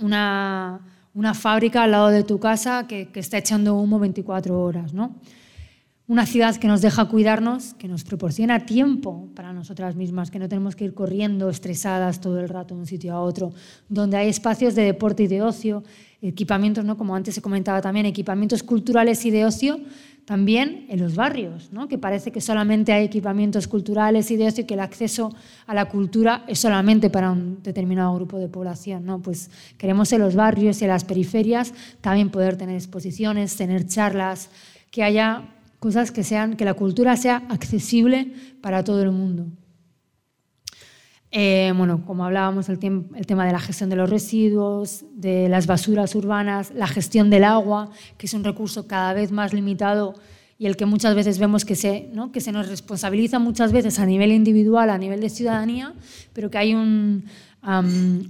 una, 0.00 0.80
una, 1.14 1.34
fábrica 1.34 1.84
al 1.84 1.92
lado 1.92 2.08
de 2.08 2.24
tu 2.24 2.40
casa 2.40 2.88
que, 2.88 3.12
que 3.12 3.20
está 3.20 3.38
echando 3.38 3.76
humo 3.76 4.00
24 4.00 4.60
horas, 4.60 4.92
¿no? 4.92 5.14
Una 6.06 6.26
ciudad 6.26 6.56
que 6.56 6.68
nos 6.68 6.82
deja 6.82 7.06
cuidarnos, 7.06 7.72
que 7.74 7.88
nos 7.88 8.04
proporciona 8.04 8.66
tiempo 8.66 9.28
para 9.34 9.54
nosotras 9.54 9.96
mismas, 9.96 10.30
que 10.30 10.38
no 10.38 10.50
tenemos 10.50 10.76
que 10.76 10.84
ir 10.84 10.92
corriendo 10.92 11.48
estresadas 11.48 12.20
todo 12.20 12.40
el 12.40 12.50
rato 12.50 12.74
de 12.74 12.80
un 12.80 12.86
sitio 12.86 13.14
a 13.14 13.20
otro, 13.20 13.52
donde 13.88 14.18
hay 14.18 14.28
espacios 14.28 14.74
de 14.74 14.82
deporte 14.82 15.22
y 15.22 15.28
de 15.28 15.40
ocio, 15.40 15.82
equipamientos, 16.20 16.84
¿no? 16.84 16.98
como 16.98 17.16
antes 17.16 17.34
se 17.34 17.40
comentaba 17.40 17.80
también, 17.80 18.04
equipamientos 18.04 18.62
culturales 18.62 19.24
y 19.24 19.30
de 19.30 19.46
ocio 19.46 19.80
también 20.26 20.86
en 20.88 21.00
los 21.00 21.16
barrios, 21.16 21.70
¿no? 21.72 21.88
que 21.88 21.96
parece 21.96 22.32
que 22.32 22.40
solamente 22.42 22.92
hay 22.92 23.04
equipamientos 23.04 23.66
culturales 23.66 24.30
y 24.30 24.36
de 24.36 24.46
ocio 24.48 24.64
y 24.64 24.66
que 24.66 24.74
el 24.74 24.80
acceso 24.80 25.34
a 25.66 25.74
la 25.74 25.86
cultura 25.86 26.44
es 26.48 26.58
solamente 26.58 27.08
para 27.08 27.30
un 27.30 27.62
determinado 27.62 28.14
grupo 28.14 28.38
de 28.38 28.48
población. 28.48 29.06
¿no? 29.06 29.20
Pues 29.20 29.50
queremos 29.78 30.12
en 30.12 30.20
los 30.20 30.34
barrios 30.34 30.80
y 30.80 30.84
en 30.84 30.90
las 30.90 31.04
periferias 31.04 31.72
también 32.02 32.28
poder 32.28 32.56
tener 32.56 32.74
exposiciones, 32.74 33.56
tener 33.56 33.86
charlas, 33.86 34.50
que 34.90 35.02
haya 35.02 35.53
cosas 35.84 36.10
que 36.10 36.24
sean, 36.24 36.56
que 36.56 36.64
la 36.64 36.72
cultura 36.72 37.14
sea 37.14 37.42
accesible 37.50 38.32
para 38.62 38.82
todo 38.82 39.02
el 39.02 39.10
mundo. 39.10 39.48
Eh, 41.30 41.74
bueno, 41.76 42.06
como 42.06 42.24
hablábamos, 42.24 42.70
el, 42.70 42.78
el, 43.14 43.26
tema 43.26 43.44
de 43.44 43.52
la 43.52 43.60
gestión 43.60 43.90
de 43.90 43.96
los 43.96 44.08
residuos, 44.08 45.04
de 45.14 45.46
las 45.50 45.66
basuras 45.66 46.14
urbanas, 46.14 46.72
la 46.74 46.86
gestión 46.86 47.28
del 47.28 47.44
agua, 47.44 47.90
que 48.16 48.24
es 48.24 48.32
un 48.32 48.44
recurso 48.44 48.86
cada 48.86 49.12
vez 49.12 49.30
más 49.30 49.52
limitado 49.52 50.14
y 50.56 50.64
el 50.64 50.78
que 50.78 50.86
muchas 50.86 51.14
veces 51.14 51.38
vemos 51.38 51.66
que 51.66 51.74
se, 51.74 52.08
¿no? 52.14 52.32
que 52.32 52.40
se 52.40 52.50
nos 52.50 52.66
responsabiliza 52.70 53.38
muchas 53.38 53.70
veces 53.70 53.98
a 53.98 54.06
nivel 54.06 54.32
individual, 54.32 54.88
a 54.88 54.96
nivel 54.96 55.20
de 55.20 55.28
ciudadanía, 55.28 55.92
pero 56.32 56.48
que 56.50 56.56
hay 56.56 56.74
un 56.74 57.26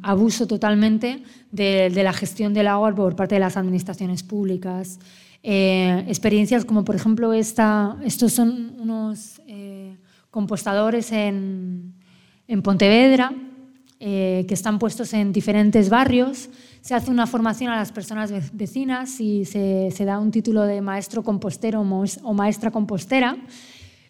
abuso 0.03 0.49
totalmente 0.49 1.23
de, 1.53 1.91
de, 1.91 2.03
la 2.03 2.13
gestión 2.13 2.53
del 2.53 2.67
agua 2.67 2.93
por 2.95 3.15
parte 3.15 3.37
de 3.37 3.41
las 3.41 3.57
administraciones 3.57 4.25
públicas. 4.25 4.99
Eh, 5.47 6.07
experiencias 6.09 6.65
como 6.65 6.87
por 6.87 6.97
ejemplo 6.97 7.35
esta, 7.35 7.99
estos 8.03 8.33
son 8.33 8.77
unos 8.81 9.43
eh, 9.47 9.95
compostadores 10.31 11.13
en, 11.13 11.93
en 12.49 12.63
Pontevedra 12.63 13.31
eh, 14.01 14.47
que 14.49 14.55
están 14.55 14.79
puestos 14.79 15.13
en 15.13 15.35
diferentes 15.35 15.91
barrios. 15.91 16.49
Se 16.81 16.95
hace 16.95 17.11
una 17.11 17.27
formación 17.27 17.71
a 17.71 17.77
las 17.77 17.93
personas 17.93 18.33
vecinas 18.55 19.21
y 19.21 19.45
se, 19.45 19.91
se 19.91 20.05
da 20.07 20.19
un 20.19 20.31
título 20.31 20.63
de 20.63 20.81
maestro 20.81 21.23
compostero 21.23 21.83
o 21.83 22.33
maestra 22.33 22.71
compostera 22.71 23.37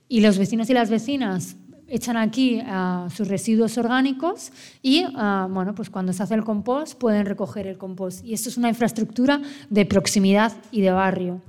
y 0.09 0.21
los 0.21 0.39
vecinos 0.39 0.71
y 0.71 0.75
las 0.75 0.89
vecinas 0.89 1.57
echan 1.89 2.17
aquí 2.17 2.61
uh, 2.61 3.11
sus 3.11 3.29
residuos 3.29 3.77
orgánicos 3.79 4.53
y 4.83 5.05
uh, 5.05 5.49
bueno, 5.49 5.75
pues 5.75 5.91
cuando 5.91 6.13
se 6.13 6.23
hace 6.23 6.35
el 6.35 6.45
compost 6.45 6.99
pueden 6.99 7.27
recoger 7.27 7.67
el 7.67 7.79
compost. 7.79 8.25
Y 8.25 8.35
esto 8.35 8.49
es 8.49 8.57
una 8.57 8.69
infraestructura 8.69 9.41
de 9.71 9.87
proximidad 9.87 10.53
y 10.71 10.81
de 10.81 10.91
barrio. 10.91 11.43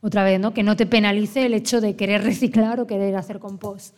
Otra 0.00 0.24
vez, 0.24 0.40
¿no? 0.40 0.54
que 0.54 0.62
no 0.62 0.76
te 0.76 0.86
penalice 0.86 1.46
el 1.46 1.54
hecho 1.54 1.80
de 1.80 1.96
querer 1.96 2.22
reciclar 2.24 2.80
o 2.80 2.86
querer 2.86 3.16
hacer 3.16 3.38
compost. 3.38 3.94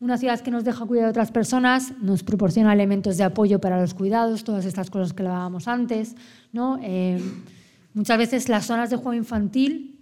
Una 0.00 0.18
ciudad 0.18 0.40
que 0.40 0.50
nos 0.50 0.64
deja 0.64 0.84
cuidar 0.84 1.06
de 1.06 1.10
otras 1.10 1.30
personas 1.30 1.92
nos 2.02 2.22
proporciona 2.22 2.72
elementos 2.72 3.16
de 3.16 3.24
apoyo 3.24 3.60
para 3.60 3.80
los 3.80 3.94
cuidados, 3.94 4.44
todas 4.44 4.64
estas 4.66 4.90
cosas 4.90 5.12
que 5.12 5.22
hablábamos 5.22 5.68
antes. 5.68 6.14
¿no? 6.52 6.78
Eh, 6.82 7.20
muchas 7.94 8.18
veces 8.18 8.48
las 8.48 8.66
zonas 8.66 8.90
de 8.90 8.96
juego 8.96 9.14
infantil 9.14 9.93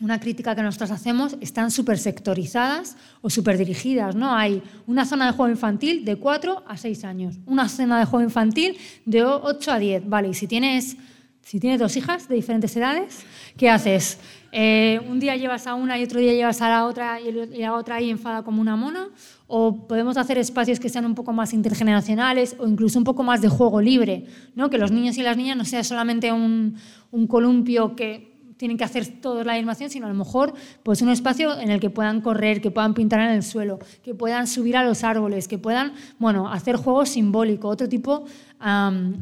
una 0.00 0.18
crítica 0.18 0.56
que 0.56 0.62
nosotros 0.62 0.90
hacemos, 0.90 1.36
están 1.40 1.70
súper 1.70 1.98
sectorizadas 1.98 2.96
o 3.22 3.30
súper 3.30 3.56
dirigidas. 3.56 4.14
¿no? 4.14 4.34
Hay 4.34 4.62
una 4.86 5.04
zona 5.04 5.26
de 5.26 5.32
juego 5.32 5.50
infantil 5.50 6.04
de 6.04 6.16
4 6.16 6.64
a 6.66 6.76
6 6.76 7.04
años, 7.04 7.38
una 7.46 7.68
zona 7.68 7.98
de 8.00 8.04
juego 8.04 8.24
infantil 8.24 8.76
de 9.04 9.24
8 9.24 9.72
a 9.72 9.78
10. 9.78 10.08
Vale, 10.08 10.28
y 10.28 10.34
si 10.34 10.46
tienes, 10.46 10.96
si 11.42 11.60
tienes 11.60 11.78
dos 11.78 11.96
hijas 11.96 12.28
de 12.28 12.34
diferentes 12.34 12.76
edades, 12.76 13.24
¿qué 13.56 13.70
haces? 13.70 14.18
Eh, 14.50 15.00
un 15.08 15.18
día 15.18 15.36
llevas 15.36 15.66
a 15.66 15.74
una 15.74 15.98
y 15.98 16.04
otro 16.04 16.20
día 16.20 16.32
llevas 16.32 16.60
a 16.62 16.68
la 16.68 16.86
otra 16.86 17.20
y 17.20 17.32
la 17.32 17.74
otra 17.74 17.96
ahí 17.96 18.10
enfada 18.10 18.42
como 18.42 18.60
una 18.60 18.76
mona. 18.76 19.08
O 19.46 19.86
podemos 19.86 20.16
hacer 20.16 20.38
espacios 20.38 20.80
que 20.80 20.88
sean 20.88 21.04
un 21.06 21.14
poco 21.14 21.32
más 21.32 21.52
intergeneracionales 21.52 22.56
o 22.58 22.66
incluso 22.66 22.98
un 22.98 23.04
poco 23.04 23.22
más 23.22 23.40
de 23.40 23.48
juego 23.48 23.80
libre, 23.80 24.26
¿no? 24.56 24.70
que 24.70 24.78
los 24.78 24.90
niños 24.90 25.18
y 25.18 25.22
las 25.22 25.36
niñas 25.36 25.56
no 25.56 25.64
sea 25.64 25.84
solamente 25.84 26.32
un, 26.32 26.76
un 27.10 27.26
columpio 27.26 27.94
que 27.94 28.33
tienen 28.56 28.76
que 28.76 28.84
hacer 28.84 29.20
toda 29.20 29.44
la 29.44 29.54
animación, 29.54 29.90
sino 29.90 30.06
a 30.06 30.08
lo 30.08 30.14
mejor 30.14 30.54
pues 30.82 31.02
un 31.02 31.08
espacio 31.08 31.58
en 31.58 31.70
el 31.70 31.80
que 31.80 31.90
puedan 31.90 32.20
correr, 32.20 32.60
que 32.60 32.70
puedan 32.70 32.94
pintar 32.94 33.20
en 33.20 33.30
el 33.30 33.42
suelo, 33.42 33.78
que 34.02 34.14
puedan 34.14 34.46
subir 34.46 34.76
a 34.76 34.84
los 34.84 35.04
árboles, 35.04 35.48
que 35.48 35.58
puedan 35.58 35.92
bueno, 36.18 36.52
hacer 36.52 36.76
juegos 36.76 37.10
simbólicos, 37.10 37.72
otro 37.72 37.88
tipo 37.88 38.24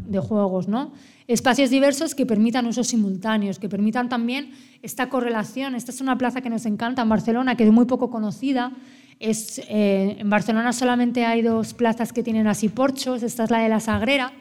de 0.07 0.19
juegos. 0.21 0.69
¿no? 0.69 0.93
Espacios 1.27 1.71
diversos 1.71 2.15
que 2.15 2.27
permitan 2.27 2.67
usos 2.67 2.89
simultáneos, 2.89 3.59
que 3.59 3.69
permitan 3.69 4.09
también 4.09 4.51
esta 4.83 5.09
correlación. 5.09 5.75
Esta 5.75 5.91
es 5.91 6.01
una 6.01 6.17
plaza 6.19 6.41
que 6.41 6.51
nos 6.51 6.67
encanta 6.67 7.03
en 7.03 7.09
Barcelona, 7.09 7.57
que 7.57 7.65
es 7.65 7.73
muy 7.73 7.87
poco 7.87 8.11
conocida. 8.11 8.73
Es, 9.19 9.61
eh, 9.69 10.17
en 10.19 10.31
Barcelona 10.31 10.73
solamente 10.73 11.25
hay 11.25 11.43
dos 11.43 11.75
plazas 11.75 12.13
que 12.13 12.23
tienen 12.23 12.47
así 12.49 12.69
porchos, 12.69 13.23
esta 13.23 13.45
es 13.45 13.51
la 13.51 13.59
de 13.59 13.69
la 13.69 13.79
Sagrera, 13.79 14.33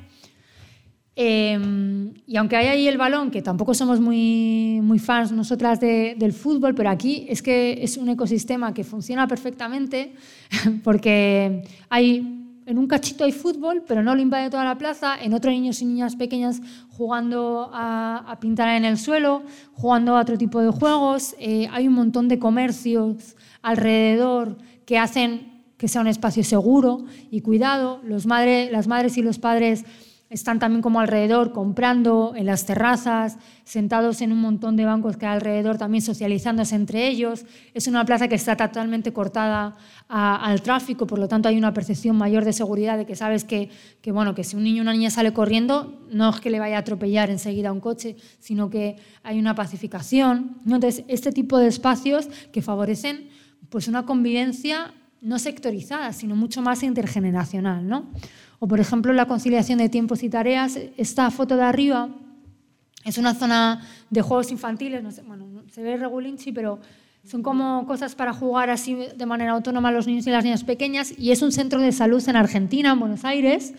Em, 1.24 2.16
y 2.26 2.36
aunque 2.36 2.56
hay 2.56 2.66
ahí 2.66 2.88
el 2.88 2.98
balón, 2.98 3.30
que 3.30 3.44
tampoco 3.44 3.76
somos 3.76 4.00
muy, 4.00 4.80
muy 4.82 4.98
fans 4.98 5.32
nosotras 5.32 5.80
del 5.80 6.34
fútbol, 6.34 6.74
pero 6.74 6.90
aquí 6.90 7.28
es 7.30 7.44
que 7.44 7.78
es 7.84 7.98
un 7.98 8.10
ecosistema 8.10 8.74
que 8.74 8.84
funciona 8.84 9.28
perfectamente 9.28 10.16
porque 10.84 11.62
hay, 11.90 12.56
en 12.66 12.78
un 12.80 12.88
cachito 12.88 13.24
hay 13.24 13.34
fútbol, 13.34 13.84
pero 13.88 14.02
no 14.02 14.16
lo 14.16 14.22
invade 14.24 14.50
toda 14.50 14.66
la 14.66 14.80
plaza, 14.80 15.16
en 15.22 15.36
otro 15.36 15.52
niños 15.52 15.80
y 15.84 15.86
niñas 15.86 16.16
pequeñas 16.16 16.60
jugando 16.90 17.70
a, 17.72 18.40
pintar 18.42 18.70
en 18.70 18.84
el 18.84 18.98
suelo, 18.98 19.44
jugando 19.74 20.18
a 20.18 20.22
otro 20.22 20.40
tipo 20.40 20.60
de 20.60 20.72
juegos, 20.72 21.36
eh, 21.38 21.68
hay 21.72 21.88
un 21.88 21.94
montón 21.94 22.30
de 22.30 22.40
comercios 22.40 23.36
alrededor 23.62 24.58
que 24.88 24.98
hacen 24.98 25.52
que 25.78 25.88
sea 25.88 26.02
un 26.02 26.08
espacio 26.08 26.44
seguro 26.44 27.06
y 27.30 27.42
cuidado, 27.42 28.02
los 28.04 28.26
madre, 28.26 28.72
las 28.72 28.88
madres 28.88 29.18
y 29.18 29.22
los 29.22 29.38
padres 29.38 29.86
están 30.32 30.60
también 30.60 30.82
como 30.82 31.02
alrededor 31.02 31.52
comprando 31.52 32.34
en 32.38 32.46
las 32.46 32.66
terrazas, 32.66 33.38
sentados 33.66 34.22
en 34.22 34.32
un 34.32 34.40
montón 34.40 34.78
de 34.78 34.86
bancos 34.86 35.18
que 35.18 35.26
hay 35.26 35.34
alrededor, 35.34 35.78
también 35.78 36.02
socializándose 36.02 36.74
entre 36.74 37.10
ellos. 37.10 37.46
Es 37.74 37.88
una 37.88 38.06
plaza 38.06 38.30
que 38.30 38.36
está 38.36 38.56
totalmente 38.56 39.12
cortada 39.12 39.76
al 40.08 40.62
tráfico, 40.62 41.06
por 41.06 41.20
lo 41.20 41.28
tanto 41.28 41.50
hay 41.50 41.58
una 41.58 41.74
percepción 41.74 42.18
mayor 42.18 42.46
de 42.46 42.54
seguridad 42.54 42.98
de 42.98 43.06
que 43.06 43.16
sabes 43.16 43.44
que, 43.44 43.70
que, 44.02 44.14
bueno, 44.14 44.34
que 44.34 44.46
si 44.46 44.56
un 44.56 44.64
niño 44.64 44.82
o 44.82 44.84
una 44.84 44.94
niña 44.94 45.10
sale 45.10 45.34
corriendo, 45.34 46.02
no 46.10 46.30
es 46.30 46.40
que 46.40 46.50
le 46.50 46.60
vaya 46.60 46.78
a 46.78 46.80
atropellar 46.80 47.30
enseguida 47.30 47.74
un 47.74 47.82
coche, 47.82 48.16
sino 48.40 48.70
que 48.70 48.96
hay 49.24 49.38
una 49.38 49.54
pacificación. 49.54 50.58
Entonces, 50.66 51.04
este 51.10 51.34
tipo 51.34 51.58
de 51.58 51.68
espacios 51.68 52.30
que 52.54 52.62
favorecen 52.62 53.30
pues, 53.70 53.90
una 53.90 54.06
convivencia 54.06 54.94
no 55.22 55.40
sectorizada, 55.40 56.14
sino 56.14 56.36
mucho 56.36 56.62
más 56.62 56.84
intergeneracional. 56.84 57.88
¿no? 57.88 58.08
O, 58.64 58.68
por 58.68 58.80
ejemplo, 58.80 59.12
la 59.12 59.26
conciliación 59.26 59.80
de 59.80 59.90
tiempos 59.90 60.22
y 60.22 60.30
tareas. 60.30 60.78
Esta 60.96 61.32
foto 61.32 61.58
de 61.58 61.64
arriba 61.64 62.10
es 63.04 63.18
una 63.18 63.34
zona 63.34 63.82
de 64.12 64.22
juegos 64.22 64.52
infantiles, 64.52 65.02
no 65.02 65.10
sé, 65.10 65.24
bueno, 65.24 65.64
se 65.72 65.82
ve 65.82 65.98
regulinchi, 65.98 66.52
pero 66.52 66.78
son 67.26 67.42
como 67.42 67.88
cosas 67.88 68.14
para 68.14 68.34
jugar 68.34 68.70
así 68.70 68.94
de 68.94 69.26
manera 69.26 69.54
autónoma 69.54 69.92
los 69.92 70.06
niños 70.06 70.28
y 70.28 70.30
las 70.30 70.44
niñas 70.44 70.64
pequeñas. 70.64 71.12
Y 71.18 71.32
es 71.32 71.42
un 71.42 71.52
centro 71.52 71.82
de 71.82 71.92
salud 71.92 72.24
en 72.30 72.36
Argentina, 72.36 72.92
en 72.92 73.00
Buenos 73.00 73.26
Aires, 73.26 73.74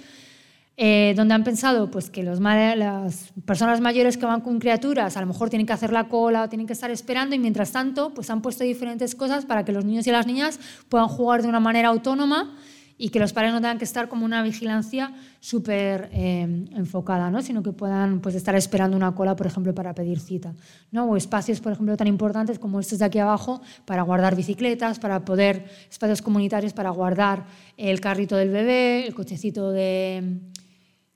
eh, 0.77 1.15
donde 1.15 1.35
han 1.35 1.45
pensado 1.45 1.89
pues, 1.89 2.11
que 2.11 2.25
los, 2.25 2.41
las 2.41 3.33
personas 3.45 3.81
mayores 3.81 4.17
que 4.17 4.27
van 4.27 4.41
con 4.41 4.59
criaturas 4.59 5.17
a 5.17 5.21
lo 5.21 5.29
mejor 5.29 5.49
tienen 5.49 5.65
que 5.69 5.75
hacer 5.75 5.93
la 5.93 6.09
cola 6.09 6.43
o 6.43 6.49
tienen 6.49 6.67
que 6.67 6.73
estar 6.73 6.91
esperando 6.91 7.37
y 7.37 7.39
mientras 7.39 7.71
tanto 7.71 8.13
pues, 8.13 8.31
han 8.31 8.43
puesto 8.43 8.65
diferentes 8.65 9.15
cosas 9.15 9.47
para 9.47 9.65
que 9.65 9.71
los 9.71 9.85
niños 9.85 10.09
y 10.09 10.11
las 10.11 10.27
niñas 10.27 10.59
puedan 10.89 11.07
jugar 11.07 11.43
de 11.43 11.49
una 11.49 11.61
manera 11.61 11.87
autónoma 11.87 12.57
y 12.99 13.09
que 13.09 13.19
los 13.19 13.33
padres 13.33 13.53
no 13.53 13.61
tengan 13.61 13.79
que 13.79 13.85
estar 13.85 14.09
como 14.09 14.25
una 14.25 14.43
vigilancia 14.43 15.13
súper 15.41 16.09
eh, 16.13 16.67
enfocada, 16.75 17.31
¿no? 17.31 17.43
sino 17.43 17.63
que 17.63 17.73
puedan 17.73 18.21
pues, 18.21 18.35
estar 18.35 18.55
esperando 18.55 18.97
una 18.97 19.15
cola, 19.15 19.35
por 19.35 19.47
ejemplo, 19.47 19.75
para 19.75 19.95
pedir 19.95 20.21
cita. 20.21 20.55
¿no? 20.91 21.07
O 21.07 21.17
espacios, 21.17 21.61
por 21.61 21.73
ejemplo, 21.73 21.97
tan 21.97 22.07
importantes 22.07 22.59
como 22.59 22.81
estos 22.81 22.99
de 22.99 23.05
aquí 23.05 23.19
abajo 23.19 23.61
para 23.85 24.03
guardar 24.03 24.37
bicicletas, 24.37 24.99
para 24.99 25.25
poder, 25.25 25.65
espacios 25.91 26.23
comunitarios 26.23 26.73
para 26.73 26.91
guardar 26.91 27.45
el 27.77 28.01
carrito 28.01 28.37
del 28.37 28.51
bebé, 28.51 29.07
el 29.07 29.15
cochecito 29.15 29.73
de, 29.73 30.41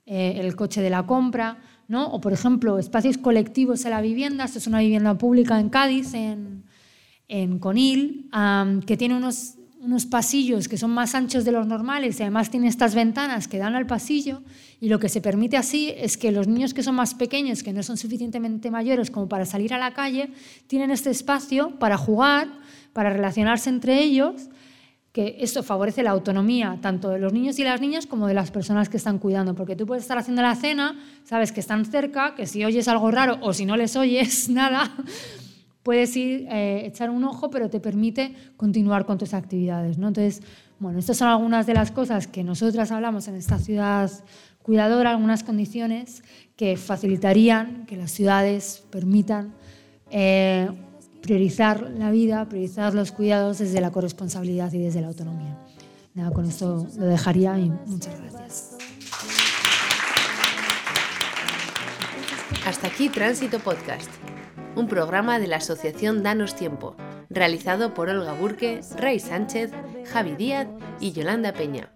eh, 0.05 0.37
el 0.39 0.55
coche 0.55 0.81
de 0.81 0.89
la 0.89 1.05
compra, 1.05 1.57
¿no? 1.87 2.07
o 2.07 2.19
por 2.19 2.33
ejemplo, 2.33 2.79
espacios 2.79 3.17
colectivos 3.17 3.85
en 3.85 3.91
la 3.91 4.01
vivienda. 4.01 4.45
Esto 4.45 4.59
es 4.59 4.67
una 4.67 4.79
vivienda 4.79 5.17
pública 5.17 5.59
en 5.59 5.69
Cádiz, 5.69 6.13
en, 6.13 6.65
en 7.27 7.59
Conil, 7.59 8.29
que 8.85 8.97
tiene 8.97 9.15
unos 9.15 9.57
unos 9.79 10.05
pasillos 10.05 10.67
que 10.67 10.77
son 10.77 10.91
más 10.91 11.15
anchos 11.15 11.45
de 11.45 11.51
los 11.51 11.67
normales 11.67 12.19
y 12.19 12.23
además 12.23 12.49
tiene 12.49 12.67
estas 12.67 12.95
ventanas 12.95 13.47
que 13.47 13.57
dan 13.57 13.75
al 13.75 13.85
pasillo 13.85 14.41
y 14.79 14.89
lo 14.89 14.99
que 14.99 15.09
se 15.09 15.21
permite 15.21 15.57
así 15.57 15.93
es 15.95 16.17
que 16.17 16.31
los 16.31 16.47
niños 16.47 16.73
que 16.73 16.83
son 16.83 16.95
más 16.95 17.13
pequeños, 17.13 17.63
que 17.63 17.73
no 17.73 17.83
son 17.83 17.97
suficientemente 17.97 18.71
mayores 18.71 19.11
como 19.11 19.29
para 19.29 19.45
salir 19.45 19.73
a 19.73 19.77
la 19.77 19.93
calle, 19.93 20.31
tienen 20.67 20.91
este 20.91 21.09
espacio 21.09 21.77
para 21.79 21.97
jugar, 21.97 22.47
para 22.93 23.09
relacionarse 23.09 23.69
entre 23.69 24.01
ellos, 24.01 24.49
que 25.17 25.37
esto 25.39 25.63
favorece 25.63 26.03
la 26.03 26.11
autonomía 26.11 26.77
tanto 26.79 27.09
de 27.09 27.17
los 27.17 27.33
niños 27.33 27.57
y 27.57 27.63
las 27.63 27.81
niñas 27.81 28.05
como 28.05 28.27
de 28.27 28.35
las 28.35 28.51
personas 28.51 28.87
que 28.87 28.97
están 28.97 29.17
cuidando, 29.17 29.55
porque 29.55 29.75
tú 29.75 29.87
puedes 29.87 30.03
estar 30.03 30.17
haciendo 30.17 30.43
la 30.43 30.55
cena, 30.55 30.95
sabes 31.23 31.51
que 31.51 31.59
están 31.59 31.85
cerca, 31.85 32.35
que 32.35 32.45
si 32.45 32.63
oyes 32.63 32.87
algo 32.87 33.09
raro 33.09 33.39
o 33.41 33.51
si 33.51 33.65
no 33.65 33.77
les 33.77 33.95
oyes 33.95 34.47
nada, 34.51 34.95
puedes 35.87 36.17
ir, 36.17 36.45
eh, 36.51 36.85
echar 36.85 37.09
un 37.09 37.23
ojo, 37.23 37.49
pero 37.49 37.69
te 37.69 37.79
permite 37.79 38.33
continuar 38.57 39.05
con 39.05 39.17
tus 39.17 39.33
actividades. 39.33 39.97
¿no? 39.97 40.09
Entonces, 40.09 40.43
bueno, 40.79 40.99
estas 40.99 41.15
son 41.15 41.29
algunas 41.29 41.65
de 41.65 41.73
las 41.73 41.91
cosas 41.91 42.27
que 42.27 42.43
nosotras 42.43 42.91
hablamos 42.91 43.29
en 43.29 43.35
esta 43.35 43.57
ciudad 43.57 44.11
cuidadora, 44.61 45.11
algunas 45.11 45.43
condiciones 45.43 46.23
que 46.57 46.75
facilitarían 46.75 47.85
que 47.85 47.95
las 47.95 48.11
ciudades 48.11 48.83
permitan 48.89 49.53
eh, 50.11 50.67
priorizar 51.21 51.89
la 51.97 52.11
vida, 52.11 52.49
priorizar 52.49 52.93
los 52.93 53.13
cuidados 53.13 53.59
desde 53.59 53.79
la 53.79 53.89
corresponsabilidad 53.89 54.73
y 54.73 54.79
desde 54.79 54.99
la 54.99 55.07
autonomía. 55.07 55.57
Nada, 56.13 56.31
con 56.31 56.47
esto 56.47 56.85
lo 56.97 57.05
dejaría 57.05 57.57
y 57.57 57.71
muchas 57.85 58.19
gracias. 58.19 58.75
Hasta 62.65 62.87
aquí 62.87 63.07
Tránsito 63.07 63.59
Podcast, 63.59 64.09
un 64.77 64.87
programa 64.87 65.39
de 65.39 65.47
la 65.47 65.57
Asociación 65.57 66.21
Danos 66.21 66.55
Tiempo, 66.55 66.95
realizado 67.29 67.93
por 67.93 68.09
Olga 68.09 68.33
Burque, 68.33 68.81
Ray 68.95 69.19
Sánchez, 69.19 69.71
Javi 70.05 70.35
Díaz 70.35 70.67
y 70.99 71.13
Yolanda 71.13 71.51
Peña. 71.51 71.91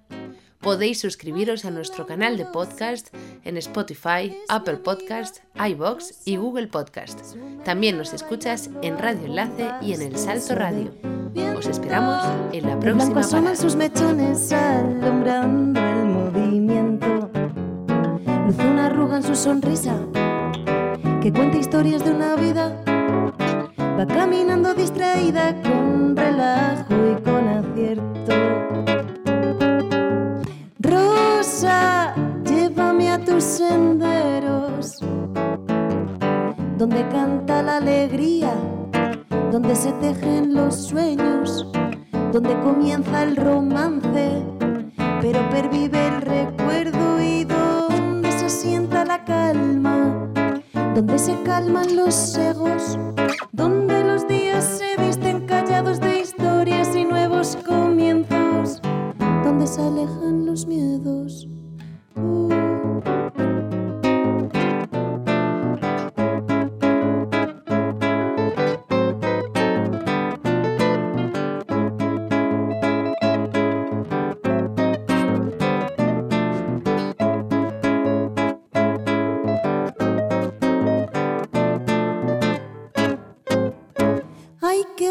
Podéis 0.59 0.99
suscribiros 0.99 1.65
a 1.65 1.71
nuestro 1.71 2.05
canal 2.05 2.37
de 2.37 2.45
podcast 2.45 3.13
en 3.43 3.57
Spotify, 3.57 4.35
Apple 4.49 4.77
Podcast, 4.77 5.39
iBox 5.55 6.27
y 6.27 6.35
Google 6.37 6.67
Podcast. 6.67 7.35
También 7.65 7.97
nos 7.97 8.13
escuchas 8.13 8.69
en 8.81 8.97
Radio 8.97 9.25
Enlace 9.25 9.71
y 9.81 9.93
en 9.93 10.01
El 10.01 10.17
Salto 10.17 10.55
Radio. 10.55 10.93
Os 11.57 11.67
esperamos 11.67 12.23
en 12.51 12.67
la 12.67 12.79
próxima 12.79 13.21
parada. 13.21 13.55
sus 13.55 13.75
mechones 13.75 14.51
alumbrando 14.51 15.79
el 15.79 16.05
movimiento. 16.05 17.31
Luce 18.45 18.67
una 18.67 18.87
arruga 18.87 19.17
en 19.17 19.23
su 19.23 19.35
sonrisa 19.35 19.95
que 21.21 21.31
cuenta 21.31 21.57
historias 21.57 22.03
de 22.03 22.11
una 22.11 22.35
vida. 22.35 22.75
Va 23.77 24.07
caminando 24.07 24.73
distraída 24.73 25.55
con 25.61 26.15
relajo 26.15 26.95
y 27.11 27.21
con 27.21 27.47
acierto. 27.47 28.33
Rosa, 30.79 32.15
llévame 32.43 33.11
a 33.11 33.23
tus 33.23 33.43
senderos, 33.43 34.97
donde 36.79 37.07
canta 37.09 37.61
la 37.61 37.77
alegría, 37.77 38.55
donde 39.51 39.75
se 39.75 39.91
tejen 39.93 40.55
los 40.55 40.87
sueños, 40.87 41.67
donde 42.31 42.59
comienza 42.61 43.21
el 43.21 43.35
romance, 43.35 44.43
pero 45.21 45.47
pervive 45.51 46.07
el 46.07 46.21
recuerdo 46.21 47.21
y 47.21 47.43
donde 50.93 51.17
se 51.17 51.41
calman 51.43 51.95
los 51.95 52.35
egos, 52.37 52.97
donde 53.51 54.03
los 54.03 54.27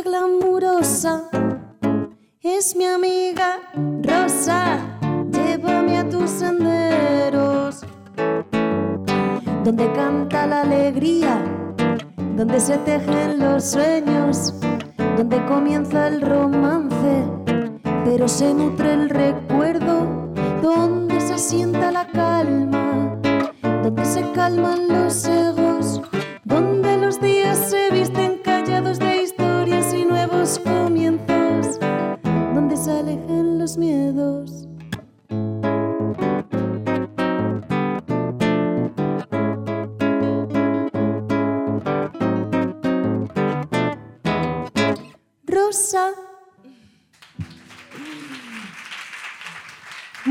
Glamurosa. 0.03 1.29
Es 2.43 2.75
mi 2.75 2.85
amiga 2.85 3.59
Rosa, 4.03 4.79
llévame 5.31 5.99
a 5.99 6.09
tus 6.09 6.31
senderos, 6.31 7.85
donde 9.63 9.93
canta 9.93 10.47
la 10.47 10.63
alegría, 10.63 11.43
donde 12.35 12.61
se 12.61 12.79
tejen 12.79 13.41
los 13.41 13.65
sueños, 13.65 14.55
donde 15.17 15.45
comienza 15.45 16.09
el 16.09 16.23
romance, 16.23 17.25
pero 18.05 18.27
se 18.27 18.55
nutre 18.55 18.95
el 18.95 19.11
recuerdo, 19.11 20.33
donde 20.63 21.21
se 21.21 21.37
sienta 21.39 21.93
la 21.93 22.07
calma, 22.07 23.19
donde 23.83 24.05
se 24.07 24.23
calman 24.33 24.89
los 24.89 25.27
egos, 25.27 25.60